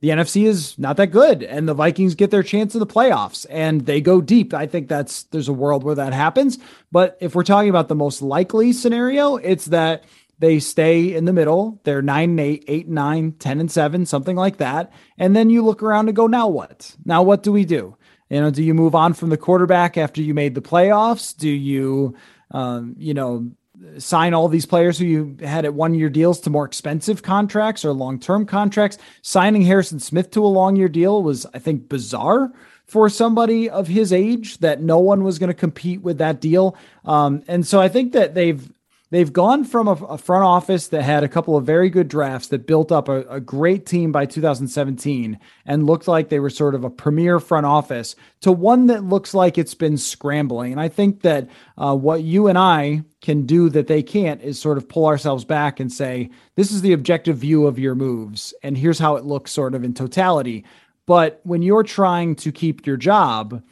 the 0.00 0.08
NFC 0.08 0.46
is 0.46 0.78
not 0.78 0.96
that 0.96 1.08
good 1.08 1.42
and 1.42 1.68
the 1.68 1.74
Vikings 1.74 2.14
get 2.14 2.30
their 2.30 2.42
chance 2.42 2.74
in 2.74 2.80
the 2.80 2.86
playoffs 2.86 3.44
and 3.50 3.84
they 3.84 4.00
go 4.00 4.22
deep. 4.22 4.54
I 4.54 4.66
think 4.66 4.88
that's 4.88 5.24
there's 5.24 5.48
a 5.48 5.52
world 5.52 5.84
where 5.84 5.94
that 5.94 6.14
happens. 6.14 6.58
But 6.90 7.18
if 7.20 7.34
we're 7.34 7.44
talking 7.44 7.70
about 7.70 7.88
the 7.88 7.94
most 7.94 8.22
likely 8.22 8.72
scenario, 8.72 9.36
it's 9.36 9.66
that 9.66 10.04
they 10.38 10.60
stay 10.60 11.14
in 11.14 11.26
the 11.26 11.32
middle. 11.34 11.78
They're 11.84 12.02
nine 12.02 12.30
and 12.30 12.40
eight, 12.40 12.64
eight 12.68 12.86
and 12.86 12.94
nine, 12.94 13.32
10 13.32 13.60
and 13.60 13.70
seven, 13.70 14.06
something 14.06 14.34
like 14.34 14.56
that. 14.56 14.90
And 15.18 15.36
then 15.36 15.50
you 15.50 15.62
look 15.62 15.82
around 15.82 16.08
and 16.08 16.16
go, 16.16 16.26
now 16.26 16.48
what? 16.48 16.96
Now 17.04 17.22
what 17.22 17.42
do 17.42 17.52
we 17.52 17.66
do? 17.66 17.96
You 18.30 18.40
know, 18.40 18.50
do 18.50 18.62
you 18.62 18.74
move 18.74 18.94
on 18.94 19.14
from 19.14 19.30
the 19.30 19.36
quarterback 19.36 19.96
after 19.96 20.22
you 20.22 20.34
made 20.34 20.54
the 20.54 20.62
playoffs? 20.62 21.36
Do 21.36 21.48
you, 21.48 22.16
um, 22.50 22.94
you 22.98 23.14
know, 23.14 23.50
sign 23.98 24.34
all 24.34 24.48
these 24.48 24.66
players 24.66 24.98
who 24.98 25.04
you 25.04 25.36
had 25.42 25.64
at 25.64 25.74
one 25.74 25.94
year 25.94 26.08
deals 26.08 26.40
to 26.40 26.50
more 26.50 26.64
expensive 26.64 27.22
contracts 27.22 27.84
or 27.84 27.92
long 27.92 28.18
term 28.18 28.46
contracts? 28.46 28.98
Signing 29.22 29.62
Harrison 29.62 30.00
Smith 30.00 30.30
to 30.32 30.44
a 30.44 30.46
long 30.46 30.76
year 30.76 30.88
deal 30.88 31.22
was, 31.22 31.46
I 31.54 31.58
think, 31.58 31.88
bizarre 31.88 32.52
for 32.86 33.08
somebody 33.08 33.68
of 33.68 33.88
his 33.88 34.12
age 34.12 34.58
that 34.58 34.80
no 34.80 34.98
one 34.98 35.24
was 35.24 35.38
going 35.38 35.48
to 35.48 35.54
compete 35.54 36.02
with 36.02 36.18
that 36.18 36.40
deal. 36.40 36.76
Um, 37.04 37.42
and 37.48 37.66
so 37.66 37.80
I 37.80 37.88
think 37.88 38.12
that 38.12 38.34
they've 38.34 38.70
They've 39.14 39.32
gone 39.32 39.62
from 39.62 39.86
a, 39.86 39.92
a, 39.92 40.18
front 40.18 40.42
office 40.42 40.88
that 40.88 41.02
had 41.02 41.22
a 41.22 41.28
couple 41.28 41.56
of 41.56 41.64
very 41.64 41.88
good 41.88 42.08
drafts 42.08 42.48
that 42.48 42.66
built 42.66 42.90
up 42.90 43.08
a, 43.08 43.20
a, 43.28 43.38
great 43.38 43.86
team 43.86 44.10
by 44.10 44.26
2017 44.26 45.38
and 45.64 45.86
looked 45.86 46.08
like 46.08 46.30
they 46.30 46.40
were 46.40 46.50
sort 46.50 46.74
of 46.74 46.82
a 46.82 46.90
premier 46.90 47.38
front 47.38 47.64
office 47.64 48.16
to 48.40 48.50
one 48.50 48.88
that 48.88 49.04
looks 49.04 49.32
like 49.32 49.56
it's 49.56 49.74
been 49.74 49.98
scrambling. 49.98 50.72
And 50.72 50.80
I 50.80 50.88
think 50.88 51.22
that 51.22 51.48
uh, 51.78 51.94
what 51.94 52.24
you 52.24 52.48
and 52.48 52.58
I 52.58 53.04
can 53.20 53.46
do 53.46 53.68
that 53.68 53.86
they 53.86 54.02
can't 54.02 54.42
is 54.42 54.58
sort 54.58 54.78
of 54.78 54.88
pull 54.88 55.06
ourselves 55.06 55.44
back 55.44 55.78
and 55.78 55.92
say, 55.92 56.30
this 56.56 56.72
is 56.72 56.82
the 56.82 56.92
objective 56.92 57.36
view 57.36 57.68
of 57.68 57.78
your 57.78 57.94
moves. 57.94 58.52
And 58.64 58.76
here's 58.76 58.98
how 58.98 59.14
it 59.14 59.24
looks 59.24 59.52
sort 59.52 59.76
of 59.76 59.84
in 59.84 59.94
totality. 59.94 60.64
But 61.06 61.40
when 61.44 61.62
you're 61.62 61.84
trying 61.84 62.34
to 62.34 62.50
keep 62.50 62.84
your 62.84 62.96
job, 62.96 63.62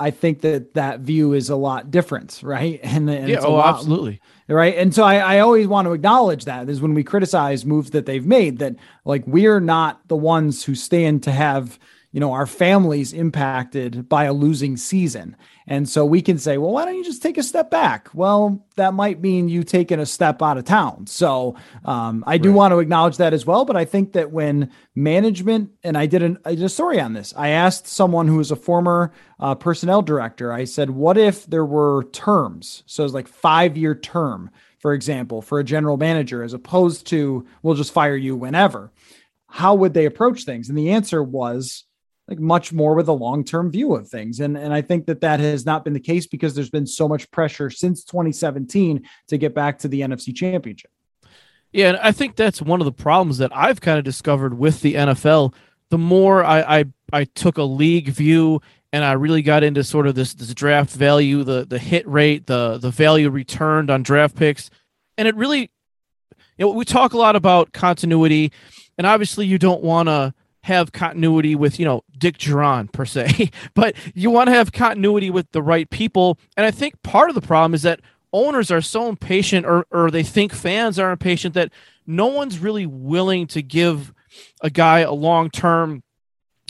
I 0.00 0.10
think 0.10 0.40
that 0.40 0.74
that 0.74 1.00
view 1.00 1.34
is 1.34 1.50
a 1.50 1.56
lot 1.56 1.90
different, 1.90 2.40
right? 2.42 2.80
And, 2.90 3.08
and 3.08 3.28
yeah, 3.28 3.40
oh, 3.40 3.54
lot, 3.54 3.76
absolutely, 3.76 4.20
right. 4.48 4.76
And 4.76 4.94
so 4.94 5.04
I, 5.04 5.16
I 5.16 5.38
always 5.40 5.68
want 5.68 5.86
to 5.86 5.92
acknowledge 5.92 6.46
that 6.46 6.68
is 6.68 6.80
when 6.80 6.94
we 6.94 7.04
criticize 7.04 7.64
moves 7.64 7.90
that 7.90 8.06
they've 8.06 8.26
made, 8.26 8.58
that 8.58 8.74
like 9.04 9.24
we're 9.26 9.60
not 9.60 10.08
the 10.08 10.16
ones 10.16 10.64
who 10.64 10.74
stand 10.74 11.22
to 11.24 11.32
have 11.32 11.78
you 12.12 12.18
know 12.18 12.32
our 12.32 12.46
families 12.46 13.12
impacted 13.12 14.08
by 14.08 14.24
a 14.24 14.32
losing 14.32 14.76
season 14.76 15.36
and 15.70 15.88
so 15.88 16.04
we 16.04 16.20
can 16.20 16.36
say 16.36 16.58
well 16.58 16.72
why 16.72 16.84
don't 16.84 16.96
you 16.96 17.04
just 17.04 17.22
take 17.22 17.38
a 17.38 17.42
step 17.42 17.70
back? 17.70 18.10
Well 18.12 18.66
that 18.76 18.92
might 18.92 19.20
mean 19.20 19.48
you 19.48 19.62
taking 19.64 20.00
a 20.00 20.06
step 20.06 20.42
out 20.42 20.58
of 20.58 20.64
town. 20.64 21.06
So 21.06 21.56
um, 21.86 22.24
i 22.26 22.36
do 22.36 22.50
right. 22.50 22.56
want 22.56 22.72
to 22.72 22.80
acknowledge 22.80 23.16
that 23.16 23.32
as 23.32 23.46
well 23.46 23.64
but 23.64 23.76
i 23.76 23.84
think 23.84 24.12
that 24.12 24.30
when 24.30 24.70
management 24.94 25.70
and 25.82 25.96
i 25.96 26.04
did, 26.04 26.22
an, 26.22 26.38
I 26.44 26.54
did 26.54 26.64
a 26.64 26.68
story 26.68 27.00
on 27.00 27.14
this. 27.14 27.32
I 27.36 27.48
asked 27.50 27.86
someone 27.86 28.28
who 28.28 28.36
was 28.36 28.50
a 28.50 28.56
former 28.56 29.12
uh, 29.38 29.54
personnel 29.54 30.02
director 30.02 30.52
i 30.52 30.64
said 30.64 30.90
what 30.90 31.16
if 31.16 31.46
there 31.46 31.64
were 31.64 32.04
terms? 32.12 32.82
So 32.86 33.04
it's 33.04 33.14
like 33.14 33.28
five 33.28 33.76
year 33.76 33.94
term 33.94 34.50
for 34.80 34.92
example 34.92 35.42
for 35.42 35.58
a 35.58 35.64
general 35.64 35.96
manager 35.96 36.42
as 36.42 36.52
opposed 36.52 37.06
to 37.08 37.46
we'll 37.62 37.74
just 37.74 37.92
fire 37.92 38.16
you 38.16 38.34
whenever. 38.34 38.90
How 39.46 39.74
would 39.74 39.94
they 39.94 40.06
approach 40.06 40.44
things? 40.44 40.68
And 40.68 40.78
the 40.78 40.90
answer 40.90 41.22
was 41.22 41.84
like 42.30 42.38
much 42.38 42.72
more 42.72 42.94
with 42.94 43.08
a 43.08 43.12
long-term 43.12 43.70
view 43.70 43.94
of 43.94 44.08
things 44.08 44.40
and 44.40 44.56
and 44.56 44.72
I 44.72 44.80
think 44.80 45.06
that 45.06 45.20
that 45.20 45.40
has 45.40 45.66
not 45.66 45.84
been 45.84 45.92
the 45.92 46.00
case 46.00 46.26
because 46.26 46.54
there's 46.54 46.70
been 46.70 46.86
so 46.86 47.08
much 47.08 47.30
pressure 47.30 47.68
since 47.68 48.04
2017 48.04 49.02
to 49.28 49.38
get 49.38 49.54
back 49.54 49.78
to 49.80 49.88
the 49.88 50.00
NFC 50.00 50.34
championship. 50.34 50.90
Yeah, 51.72 51.90
and 51.90 51.98
I 51.98 52.12
think 52.12 52.36
that's 52.36 52.62
one 52.62 52.80
of 52.80 52.84
the 52.84 52.92
problems 52.92 53.38
that 53.38 53.54
I've 53.54 53.80
kind 53.80 53.98
of 53.98 54.04
discovered 54.04 54.58
with 54.58 54.80
the 54.80 54.94
NFL. 54.94 55.54
The 55.90 55.98
more 55.98 56.44
I 56.44 56.80
I, 56.80 56.84
I 57.12 57.24
took 57.24 57.58
a 57.58 57.62
league 57.62 58.08
view 58.08 58.60
and 58.92 59.04
I 59.04 59.12
really 59.12 59.42
got 59.42 59.62
into 59.62 59.84
sort 59.84 60.06
of 60.06 60.14
this 60.14 60.34
this 60.34 60.52
draft 60.54 60.92
value, 60.92 61.44
the 61.44 61.64
the 61.64 61.78
hit 61.78 62.06
rate, 62.08 62.46
the 62.46 62.78
the 62.78 62.90
value 62.90 63.30
returned 63.30 63.90
on 63.90 64.02
draft 64.02 64.34
picks, 64.34 64.70
and 65.16 65.28
it 65.28 65.36
really, 65.36 65.70
you 66.58 66.66
know, 66.66 66.70
we 66.70 66.84
talk 66.84 67.12
a 67.12 67.18
lot 67.18 67.36
about 67.36 67.72
continuity, 67.72 68.52
and 68.98 69.06
obviously 69.06 69.46
you 69.46 69.58
don't 69.58 69.82
want 69.82 70.08
to 70.08 70.34
have 70.62 70.92
continuity 70.92 71.54
with, 71.54 71.78
you 71.78 71.84
know, 71.84 72.04
Dick 72.16 72.38
Jauron 72.38 72.92
per 72.92 73.04
se, 73.04 73.50
but 73.74 73.94
you 74.14 74.30
want 74.30 74.48
to 74.48 74.54
have 74.54 74.72
continuity 74.72 75.30
with 75.30 75.50
the 75.52 75.62
right 75.62 75.88
people. 75.88 76.38
And 76.56 76.66
I 76.66 76.70
think 76.70 77.02
part 77.02 77.30
of 77.30 77.34
the 77.34 77.40
problem 77.40 77.74
is 77.74 77.82
that 77.82 78.00
owners 78.32 78.70
are 78.70 78.80
so 78.80 79.08
impatient 79.08 79.66
or, 79.66 79.86
or 79.90 80.10
they 80.10 80.22
think 80.22 80.52
fans 80.52 80.98
are 80.98 81.10
impatient 81.10 81.54
that 81.54 81.72
no 82.06 82.26
one's 82.26 82.58
really 82.58 82.86
willing 82.86 83.46
to 83.48 83.62
give 83.62 84.12
a 84.60 84.70
guy 84.70 85.00
a 85.00 85.12
long 85.12 85.50
term, 85.50 86.02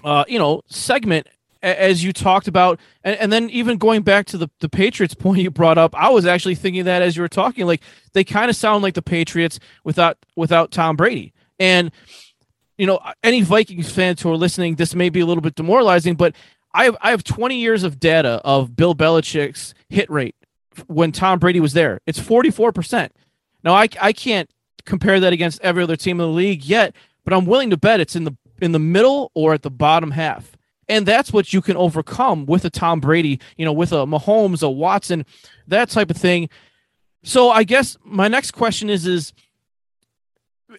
uh, 0.04 0.24
you 0.28 0.38
know, 0.38 0.62
segment 0.66 1.26
as 1.62 2.02
you 2.02 2.12
talked 2.12 2.48
about. 2.48 2.80
And, 3.04 3.16
and 3.16 3.32
then 3.32 3.50
even 3.50 3.76
going 3.76 4.02
back 4.02 4.26
to 4.26 4.38
the, 4.38 4.48
the 4.60 4.68
Patriots 4.68 5.14
point 5.14 5.42
you 5.42 5.50
brought 5.50 5.78
up, 5.78 5.94
I 5.94 6.08
was 6.10 6.26
actually 6.26 6.54
thinking 6.54 6.84
that 6.84 7.02
as 7.02 7.16
you 7.16 7.22
were 7.22 7.28
talking, 7.28 7.66
like 7.66 7.82
they 8.12 8.24
kind 8.24 8.48
of 8.48 8.56
sound 8.56 8.82
like 8.82 8.94
the 8.94 9.02
Patriots 9.02 9.58
without, 9.84 10.16
without 10.36 10.70
Tom 10.70 10.96
Brady. 10.96 11.32
And, 11.58 11.90
you 12.80 12.86
know, 12.86 12.98
any 13.22 13.42
Vikings 13.42 13.92
fans 13.92 14.22
who 14.22 14.32
are 14.32 14.36
listening, 14.38 14.76
this 14.76 14.94
may 14.94 15.10
be 15.10 15.20
a 15.20 15.26
little 15.26 15.42
bit 15.42 15.54
demoralizing, 15.54 16.14
but 16.14 16.34
I 16.72 16.84
have 16.84 16.96
I 17.02 17.10
have 17.10 17.22
20 17.22 17.56
years 17.56 17.84
of 17.84 18.00
data 18.00 18.40
of 18.42 18.74
Bill 18.74 18.94
Belichick's 18.94 19.74
hit 19.90 20.08
rate 20.08 20.34
when 20.86 21.12
Tom 21.12 21.38
Brady 21.38 21.60
was 21.60 21.74
there. 21.74 22.00
It's 22.06 22.18
44%. 22.18 23.10
Now 23.62 23.74
I 23.74 23.86
I 24.00 24.14
can't 24.14 24.48
compare 24.86 25.20
that 25.20 25.34
against 25.34 25.60
every 25.60 25.82
other 25.82 25.96
team 25.96 26.20
in 26.20 26.26
the 26.26 26.32
league 26.32 26.64
yet, 26.64 26.94
but 27.22 27.34
I'm 27.34 27.44
willing 27.44 27.68
to 27.68 27.76
bet 27.76 28.00
it's 28.00 28.16
in 28.16 28.24
the 28.24 28.34
in 28.62 28.72
the 28.72 28.78
middle 28.78 29.30
or 29.34 29.52
at 29.52 29.60
the 29.60 29.70
bottom 29.70 30.12
half. 30.12 30.56
And 30.88 31.04
that's 31.04 31.34
what 31.34 31.52
you 31.52 31.60
can 31.60 31.76
overcome 31.76 32.46
with 32.46 32.64
a 32.64 32.70
Tom 32.70 32.98
Brady, 32.98 33.40
you 33.58 33.66
know, 33.66 33.74
with 33.74 33.92
a 33.92 34.06
Mahomes, 34.06 34.62
a 34.62 34.70
Watson, 34.70 35.26
that 35.68 35.90
type 35.90 36.10
of 36.10 36.16
thing. 36.16 36.48
So 37.24 37.50
I 37.50 37.62
guess 37.62 37.98
my 38.02 38.28
next 38.28 38.52
question 38.52 38.88
is 38.88 39.06
is 39.06 39.34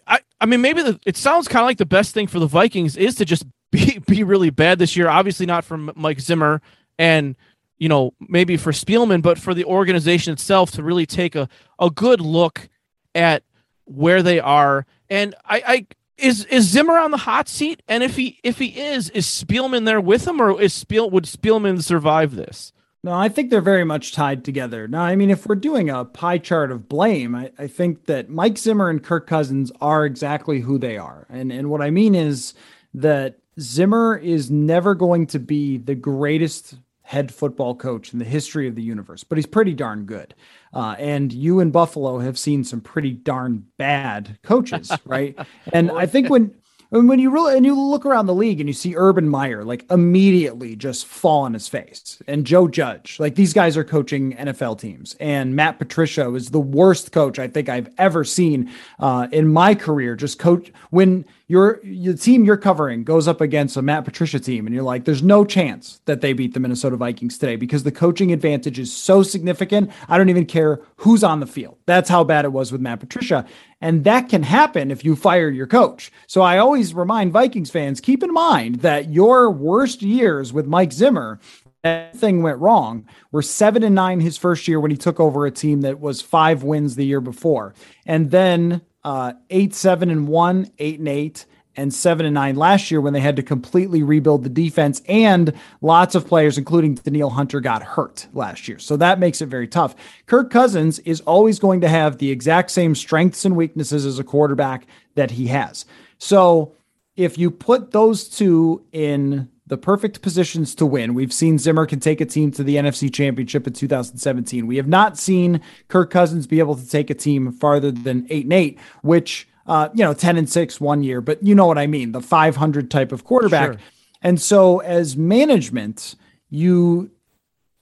I, 0.07 0.21
I 0.41 0.45
mean 0.47 0.61
maybe 0.61 0.81
the, 0.81 0.99
it 1.05 1.15
sounds 1.15 1.47
kind 1.47 1.63
of 1.63 1.67
like 1.67 1.77
the 1.77 1.85
best 1.85 2.13
thing 2.13 2.27
for 2.27 2.39
the 2.39 2.47
Vikings 2.47 2.97
is 2.97 3.15
to 3.15 3.25
just 3.25 3.45
be 3.71 3.99
be 4.07 4.23
really 4.23 4.49
bad 4.49 4.79
this 4.79 4.97
year. 4.97 5.07
Obviously 5.07 5.45
not 5.45 5.63
for 5.63 5.77
Mike 5.77 6.19
Zimmer 6.19 6.61
and 6.99 7.35
you 7.77 7.87
know 7.87 8.13
maybe 8.19 8.57
for 8.57 8.71
Spielman, 8.71 9.21
but 9.21 9.37
for 9.37 9.53
the 9.53 9.63
organization 9.63 10.33
itself 10.33 10.71
to 10.71 10.83
really 10.83 11.05
take 11.05 11.35
a, 11.35 11.47
a 11.79 11.89
good 11.89 12.19
look 12.19 12.69
at 13.15 13.43
where 13.85 14.21
they 14.21 14.39
are. 14.39 14.85
And 15.09 15.35
I, 15.45 15.63
I 15.65 15.87
is 16.17 16.45
is 16.45 16.69
Zimmer 16.69 16.97
on 16.97 17.11
the 17.11 17.17
hot 17.17 17.47
seat? 17.47 17.81
And 17.87 18.03
if 18.03 18.15
he 18.15 18.39
if 18.43 18.59
he 18.59 18.79
is, 18.79 19.09
is 19.09 19.25
Spielman 19.25 19.85
there 19.85 20.01
with 20.01 20.27
him, 20.27 20.41
or 20.41 20.61
is 20.61 20.73
Spiel 20.73 21.09
would 21.09 21.25
Spielman 21.25 21.83
survive 21.83 22.35
this? 22.35 22.73
No, 23.03 23.13
I 23.13 23.29
think 23.29 23.49
they're 23.49 23.61
very 23.61 23.83
much 23.83 24.13
tied 24.13 24.45
together. 24.45 24.87
Now, 24.87 25.01
I 25.01 25.15
mean, 25.15 25.31
if 25.31 25.47
we're 25.47 25.55
doing 25.55 25.89
a 25.89 26.05
pie 26.05 26.37
chart 26.37 26.71
of 26.71 26.87
blame, 26.87 27.33
I, 27.33 27.51
I 27.57 27.65
think 27.65 28.05
that 28.05 28.29
Mike 28.29 28.59
Zimmer 28.59 28.91
and 28.91 29.03
Kirk 29.03 29.25
Cousins 29.25 29.71
are 29.81 30.05
exactly 30.05 30.59
who 30.59 30.77
they 30.77 30.97
are. 30.97 31.25
And 31.29 31.51
and 31.51 31.71
what 31.71 31.81
I 31.81 31.89
mean 31.89 32.13
is 32.13 32.53
that 32.93 33.39
Zimmer 33.59 34.17
is 34.17 34.51
never 34.51 34.93
going 34.93 35.25
to 35.27 35.39
be 35.39 35.77
the 35.77 35.95
greatest 35.95 36.75
head 37.11 37.33
football 37.33 37.75
coach 37.75 38.13
in 38.13 38.19
the 38.19 38.25
history 38.25 38.67
of 38.67 38.75
the 38.75 38.83
universe, 38.83 39.23
but 39.23 39.37
he's 39.37 39.45
pretty 39.45 39.73
darn 39.73 40.05
good. 40.05 40.33
Uh, 40.73 40.95
and 40.97 41.33
you 41.33 41.59
in 41.59 41.71
Buffalo 41.71 42.19
have 42.19 42.37
seen 42.37 42.63
some 42.63 42.79
pretty 42.79 43.11
darn 43.11 43.65
bad 43.77 44.37
coaches, 44.43 44.91
right? 45.05 45.37
and 45.73 45.91
I 45.91 46.05
think 46.05 46.29
when 46.29 46.53
and 46.91 47.07
when 47.07 47.19
you 47.19 47.29
really 47.29 47.55
and 47.55 47.65
you 47.65 47.79
look 47.79 48.05
around 48.05 48.25
the 48.25 48.33
league 48.33 48.59
and 48.59 48.67
you 48.67 48.73
see 48.73 48.95
Urban 48.95 49.29
Meyer 49.29 49.63
like 49.63 49.85
immediately 49.89 50.75
just 50.75 51.05
fall 51.05 51.43
on 51.43 51.53
his 51.53 51.67
face, 51.67 52.21
and 52.27 52.45
Joe 52.45 52.67
Judge, 52.67 53.19
like 53.19 53.35
these 53.35 53.53
guys 53.53 53.77
are 53.77 53.83
coaching 53.83 54.33
NFL 54.33 54.79
teams, 54.79 55.15
and 55.19 55.55
Matt 55.55 55.79
Patricia 55.79 56.29
was 56.29 56.49
the 56.49 56.59
worst 56.59 57.11
coach 57.11 57.39
I 57.39 57.47
think 57.47 57.69
I've 57.69 57.89
ever 57.97 58.23
seen 58.23 58.71
uh, 58.99 59.27
in 59.31 59.47
my 59.47 59.75
career. 59.75 60.15
Just 60.15 60.39
coach 60.39 60.71
when 60.89 61.25
your 61.51 61.81
the 61.83 62.13
team 62.13 62.45
you're 62.45 62.55
covering 62.55 63.03
goes 63.03 63.27
up 63.27 63.41
against 63.41 63.75
a 63.75 63.81
Matt 63.81 64.05
Patricia 64.05 64.39
team, 64.39 64.65
and 64.65 64.73
you're 64.73 64.85
like, 64.85 65.03
there's 65.03 65.21
no 65.21 65.43
chance 65.43 65.99
that 66.05 66.21
they 66.21 66.31
beat 66.31 66.53
the 66.53 66.61
Minnesota 66.61 66.95
Vikings 66.95 67.37
today 67.37 67.57
because 67.57 67.83
the 67.83 67.91
coaching 67.91 68.31
advantage 68.31 68.79
is 68.79 68.93
so 68.93 69.21
significant. 69.21 69.91
I 70.07 70.17
don't 70.17 70.29
even 70.29 70.45
care 70.45 70.79
who's 70.95 71.25
on 71.25 71.41
the 71.41 71.45
field. 71.45 71.77
That's 71.87 72.09
how 72.09 72.23
bad 72.23 72.45
it 72.45 72.53
was 72.53 72.71
with 72.71 72.79
Matt 72.79 73.01
Patricia. 73.01 73.45
And 73.81 74.05
that 74.05 74.29
can 74.29 74.43
happen 74.43 74.91
if 74.91 75.03
you 75.03 75.13
fire 75.13 75.49
your 75.49 75.67
coach. 75.67 76.09
So 76.25 76.41
I 76.41 76.57
always 76.57 76.93
remind 76.93 77.33
Vikings 77.33 77.69
fans 77.69 77.99
keep 77.99 78.23
in 78.23 78.31
mind 78.31 78.75
that 78.75 79.11
your 79.11 79.51
worst 79.51 80.01
years 80.01 80.53
with 80.53 80.67
Mike 80.67 80.93
Zimmer, 80.93 81.37
that 81.83 82.15
thing 82.15 82.41
went 82.43 82.59
wrong, 82.59 83.05
were 83.33 83.41
seven 83.41 83.83
and 83.83 83.95
nine 83.95 84.21
his 84.21 84.37
first 84.37 84.69
year 84.69 84.79
when 84.79 84.91
he 84.91 84.95
took 84.95 85.19
over 85.19 85.45
a 85.45 85.51
team 85.51 85.81
that 85.81 85.99
was 85.99 86.21
five 86.21 86.63
wins 86.63 86.95
the 86.95 87.05
year 87.05 87.19
before. 87.19 87.73
And 88.05 88.31
then 88.31 88.81
uh, 89.03 89.33
eight, 89.49 89.73
seven, 89.73 90.09
and 90.09 90.27
one, 90.27 90.69
eight 90.79 90.99
and 90.99 91.07
eight 91.07 91.45
and 91.75 91.93
seven 91.93 92.25
and 92.25 92.33
nine 92.33 92.55
last 92.55 92.91
year 92.91 92.99
when 92.99 93.13
they 93.13 93.19
had 93.19 93.35
to 93.37 93.43
completely 93.43 94.03
rebuild 94.03 94.43
the 94.43 94.49
defense 94.49 95.01
and 95.07 95.53
lots 95.81 96.15
of 96.15 96.27
players, 96.27 96.57
including 96.57 96.95
Danielle 96.95 97.29
Hunter, 97.29 97.61
got 97.61 97.81
hurt 97.81 98.27
last 98.33 98.67
year. 98.67 98.77
So 98.77 98.97
that 98.97 99.19
makes 99.19 99.41
it 99.41 99.45
very 99.45 99.67
tough. 99.67 99.95
Kirk 100.25 100.49
Cousins 100.49 100.99
is 100.99 101.21
always 101.21 101.59
going 101.59 101.81
to 101.81 101.87
have 101.87 102.17
the 102.17 102.29
exact 102.29 102.71
same 102.71 102.93
strengths 102.93 103.45
and 103.45 103.55
weaknesses 103.55 104.05
as 104.05 104.19
a 104.19 104.23
quarterback 104.23 104.85
that 105.15 105.31
he 105.31 105.47
has. 105.47 105.85
So 106.17 106.73
if 107.15 107.37
you 107.37 107.51
put 107.51 107.91
those 107.91 108.27
two 108.27 108.83
in 108.91 109.49
the 109.71 109.77
perfect 109.77 110.21
positions 110.21 110.75
to 110.75 110.85
win. 110.85 111.13
We've 111.13 111.31
seen 111.31 111.57
Zimmer 111.57 111.85
can 111.85 112.01
take 112.01 112.19
a 112.19 112.25
team 112.25 112.51
to 112.51 112.63
the 112.63 112.75
NFC 112.75 113.11
Championship 113.11 113.65
in 113.65 113.71
2017. 113.71 114.67
We 114.67 114.75
have 114.75 114.85
not 114.85 115.17
seen 115.17 115.61
Kirk 115.87 116.11
Cousins 116.11 116.45
be 116.45 116.59
able 116.59 116.75
to 116.75 116.85
take 116.85 117.09
a 117.09 117.13
team 117.13 117.53
farther 117.53 117.89
than 117.89 118.27
8 118.29 118.43
and 118.43 118.51
8, 118.51 118.79
which 119.01 119.47
uh, 119.67 119.87
you 119.93 120.03
know, 120.03 120.13
10 120.13 120.35
and 120.35 120.49
6 120.49 120.81
one 120.81 121.03
year, 121.03 121.21
but 121.21 121.41
you 121.41 121.55
know 121.55 121.67
what 121.67 121.77
I 121.77 121.87
mean, 121.87 122.11
the 122.11 122.19
500 122.19 122.91
type 122.91 123.13
of 123.13 123.23
quarterback. 123.23 123.71
Sure. 123.71 123.81
And 124.21 124.41
so 124.41 124.79
as 124.79 125.15
management, 125.15 126.15
you 126.49 127.11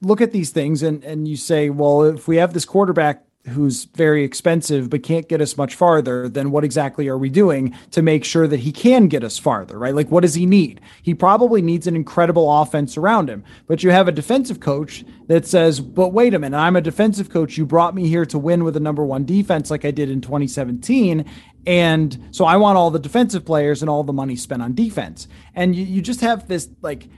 look 0.00 0.20
at 0.20 0.30
these 0.30 0.50
things 0.50 0.84
and 0.84 1.02
and 1.02 1.26
you 1.26 1.36
say, 1.36 1.70
well, 1.70 2.04
if 2.04 2.28
we 2.28 2.36
have 2.36 2.52
this 2.52 2.64
quarterback 2.64 3.24
who's 3.48 3.84
very 3.84 4.22
expensive 4.22 4.90
but 4.90 5.02
can't 5.02 5.28
get 5.28 5.40
us 5.40 5.56
much 5.56 5.74
farther, 5.74 6.28
then 6.28 6.50
what 6.50 6.62
exactly 6.62 7.08
are 7.08 7.16
we 7.16 7.30
doing 7.30 7.74
to 7.90 8.02
make 8.02 8.24
sure 8.24 8.46
that 8.46 8.60
he 8.60 8.70
can 8.70 9.08
get 9.08 9.24
us 9.24 9.38
farther, 9.38 9.78
right? 9.78 9.94
Like, 9.94 10.10
what 10.10 10.20
does 10.20 10.34
he 10.34 10.44
need? 10.44 10.80
He 11.02 11.14
probably 11.14 11.62
needs 11.62 11.86
an 11.86 11.96
incredible 11.96 12.60
offense 12.60 12.98
around 12.98 13.30
him. 13.30 13.42
But 13.66 13.82
you 13.82 13.90
have 13.90 14.08
a 14.08 14.12
defensive 14.12 14.60
coach 14.60 15.04
that 15.28 15.46
says, 15.46 15.80
but 15.80 16.08
wait 16.08 16.34
a 16.34 16.38
minute, 16.38 16.56
I'm 16.56 16.76
a 16.76 16.82
defensive 16.82 17.30
coach. 17.30 17.56
You 17.56 17.64
brought 17.64 17.94
me 17.94 18.08
here 18.08 18.26
to 18.26 18.38
win 18.38 18.62
with 18.62 18.76
a 18.76 18.80
number 18.80 19.04
one 19.04 19.24
defense 19.24 19.70
like 19.70 19.86
I 19.86 19.90
did 19.90 20.10
in 20.10 20.20
2017. 20.20 21.24
And 21.66 22.28
so 22.30 22.44
I 22.44 22.56
want 22.56 22.76
all 22.76 22.90
the 22.90 22.98
defensive 22.98 23.44
players 23.44 23.82
and 23.82 23.88
all 23.88 24.04
the 24.04 24.12
money 24.12 24.36
spent 24.36 24.62
on 24.62 24.74
defense. 24.74 25.28
And 25.54 25.74
you, 25.74 25.84
you 25.84 26.02
just 26.02 26.20
have 26.20 26.46
this 26.46 26.68
like, 26.82 27.08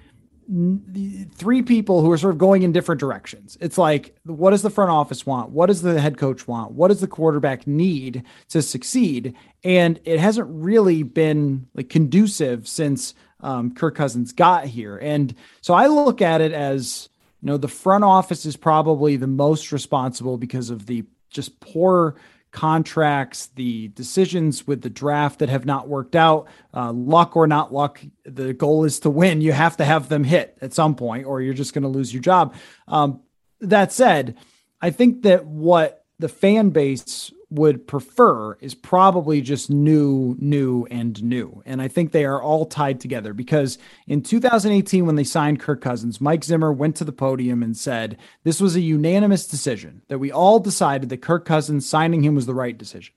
three 1.34 1.62
people 1.62 2.02
who 2.02 2.10
are 2.10 2.18
sort 2.18 2.34
of 2.34 2.38
going 2.38 2.62
in 2.62 2.72
different 2.72 3.00
directions. 3.00 3.56
It's 3.60 3.78
like, 3.78 4.14
what 4.24 4.50
does 4.50 4.62
the 4.62 4.70
front 4.70 4.90
office 4.90 5.24
want? 5.24 5.50
What 5.50 5.66
does 5.66 5.80
the 5.80 6.00
head 6.00 6.18
coach 6.18 6.46
want? 6.46 6.72
What 6.72 6.88
does 6.88 7.00
the 7.00 7.06
quarterback 7.06 7.66
need 7.66 8.22
to 8.50 8.60
succeed? 8.60 9.34
And 9.64 9.98
it 10.04 10.20
hasn't 10.20 10.48
really 10.50 11.04
been 11.04 11.68
like 11.74 11.88
conducive 11.88 12.68
since 12.68 13.14
um, 13.40 13.74
Kirk 13.74 13.94
Cousins 13.94 14.32
got 14.32 14.66
here. 14.66 14.98
And 14.98 15.34
so 15.62 15.74
I 15.74 15.86
look 15.86 16.20
at 16.20 16.40
it 16.40 16.52
as, 16.52 17.08
you 17.40 17.46
know, 17.46 17.56
the 17.56 17.68
front 17.68 18.04
office 18.04 18.44
is 18.44 18.56
probably 18.56 19.16
the 19.16 19.26
most 19.26 19.72
responsible 19.72 20.36
because 20.36 20.68
of 20.68 20.86
the 20.86 21.04
just 21.30 21.60
poor 21.60 22.16
contracts, 22.52 23.46
the 23.56 23.88
decisions 23.88 24.66
with 24.66 24.82
the 24.82 24.90
draft 24.90 25.40
that 25.40 25.48
have 25.48 25.64
not 25.64 25.88
worked 25.88 26.14
out, 26.14 26.46
uh, 26.74 26.92
luck 26.92 27.34
or 27.36 27.46
not 27.46 27.72
luck, 27.72 28.00
the 28.24 28.52
goal 28.52 28.84
is 28.84 29.00
to 29.00 29.10
win. 29.10 29.40
You 29.40 29.52
have 29.52 29.78
to 29.78 29.84
have 29.84 30.08
them 30.08 30.22
hit 30.22 30.56
at 30.60 30.72
some 30.72 30.94
point, 30.94 31.26
or 31.26 31.40
you're 31.40 31.54
just 31.54 31.74
going 31.74 31.82
to 31.82 31.88
lose 31.88 32.12
your 32.12 32.22
job. 32.22 32.54
Um, 32.86 33.22
that 33.60 33.92
said, 33.92 34.36
I 34.80 34.90
think 34.90 35.22
that 35.22 35.46
what 35.46 36.04
the 36.18 36.28
fan 36.28 36.70
base 36.70 37.32
would 37.52 37.86
prefer 37.86 38.54
is 38.56 38.74
probably 38.74 39.40
just 39.40 39.70
new, 39.70 40.34
new, 40.38 40.86
and 40.90 41.22
new. 41.22 41.62
And 41.66 41.82
I 41.82 41.88
think 41.88 42.12
they 42.12 42.24
are 42.24 42.42
all 42.42 42.66
tied 42.66 42.98
together 42.98 43.34
because 43.34 43.78
in 44.06 44.22
2018, 44.22 45.04
when 45.04 45.16
they 45.16 45.24
signed 45.24 45.60
Kirk 45.60 45.80
Cousins, 45.80 46.20
Mike 46.20 46.44
Zimmer 46.44 46.72
went 46.72 46.96
to 46.96 47.04
the 47.04 47.12
podium 47.12 47.62
and 47.62 47.76
said 47.76 48.16
this 48.44 48.60
was 48.60 48.74
a 48.74 48.80
unanimous 48.80 49.46
decision 49.46 50.02
that 50.08 50.18
we 50.18 50.32
all 50.32 50.58
decided 50.58 51.10
that 51.10 51.22
Kirk 51.22 51.44
Cousins 51.44 51.88
signing 51.88 52.22
him 52.24 52.34
was 52.34 52.46
the 52.46 52.54
right 52.54 52.76
decision. 52.76 53.14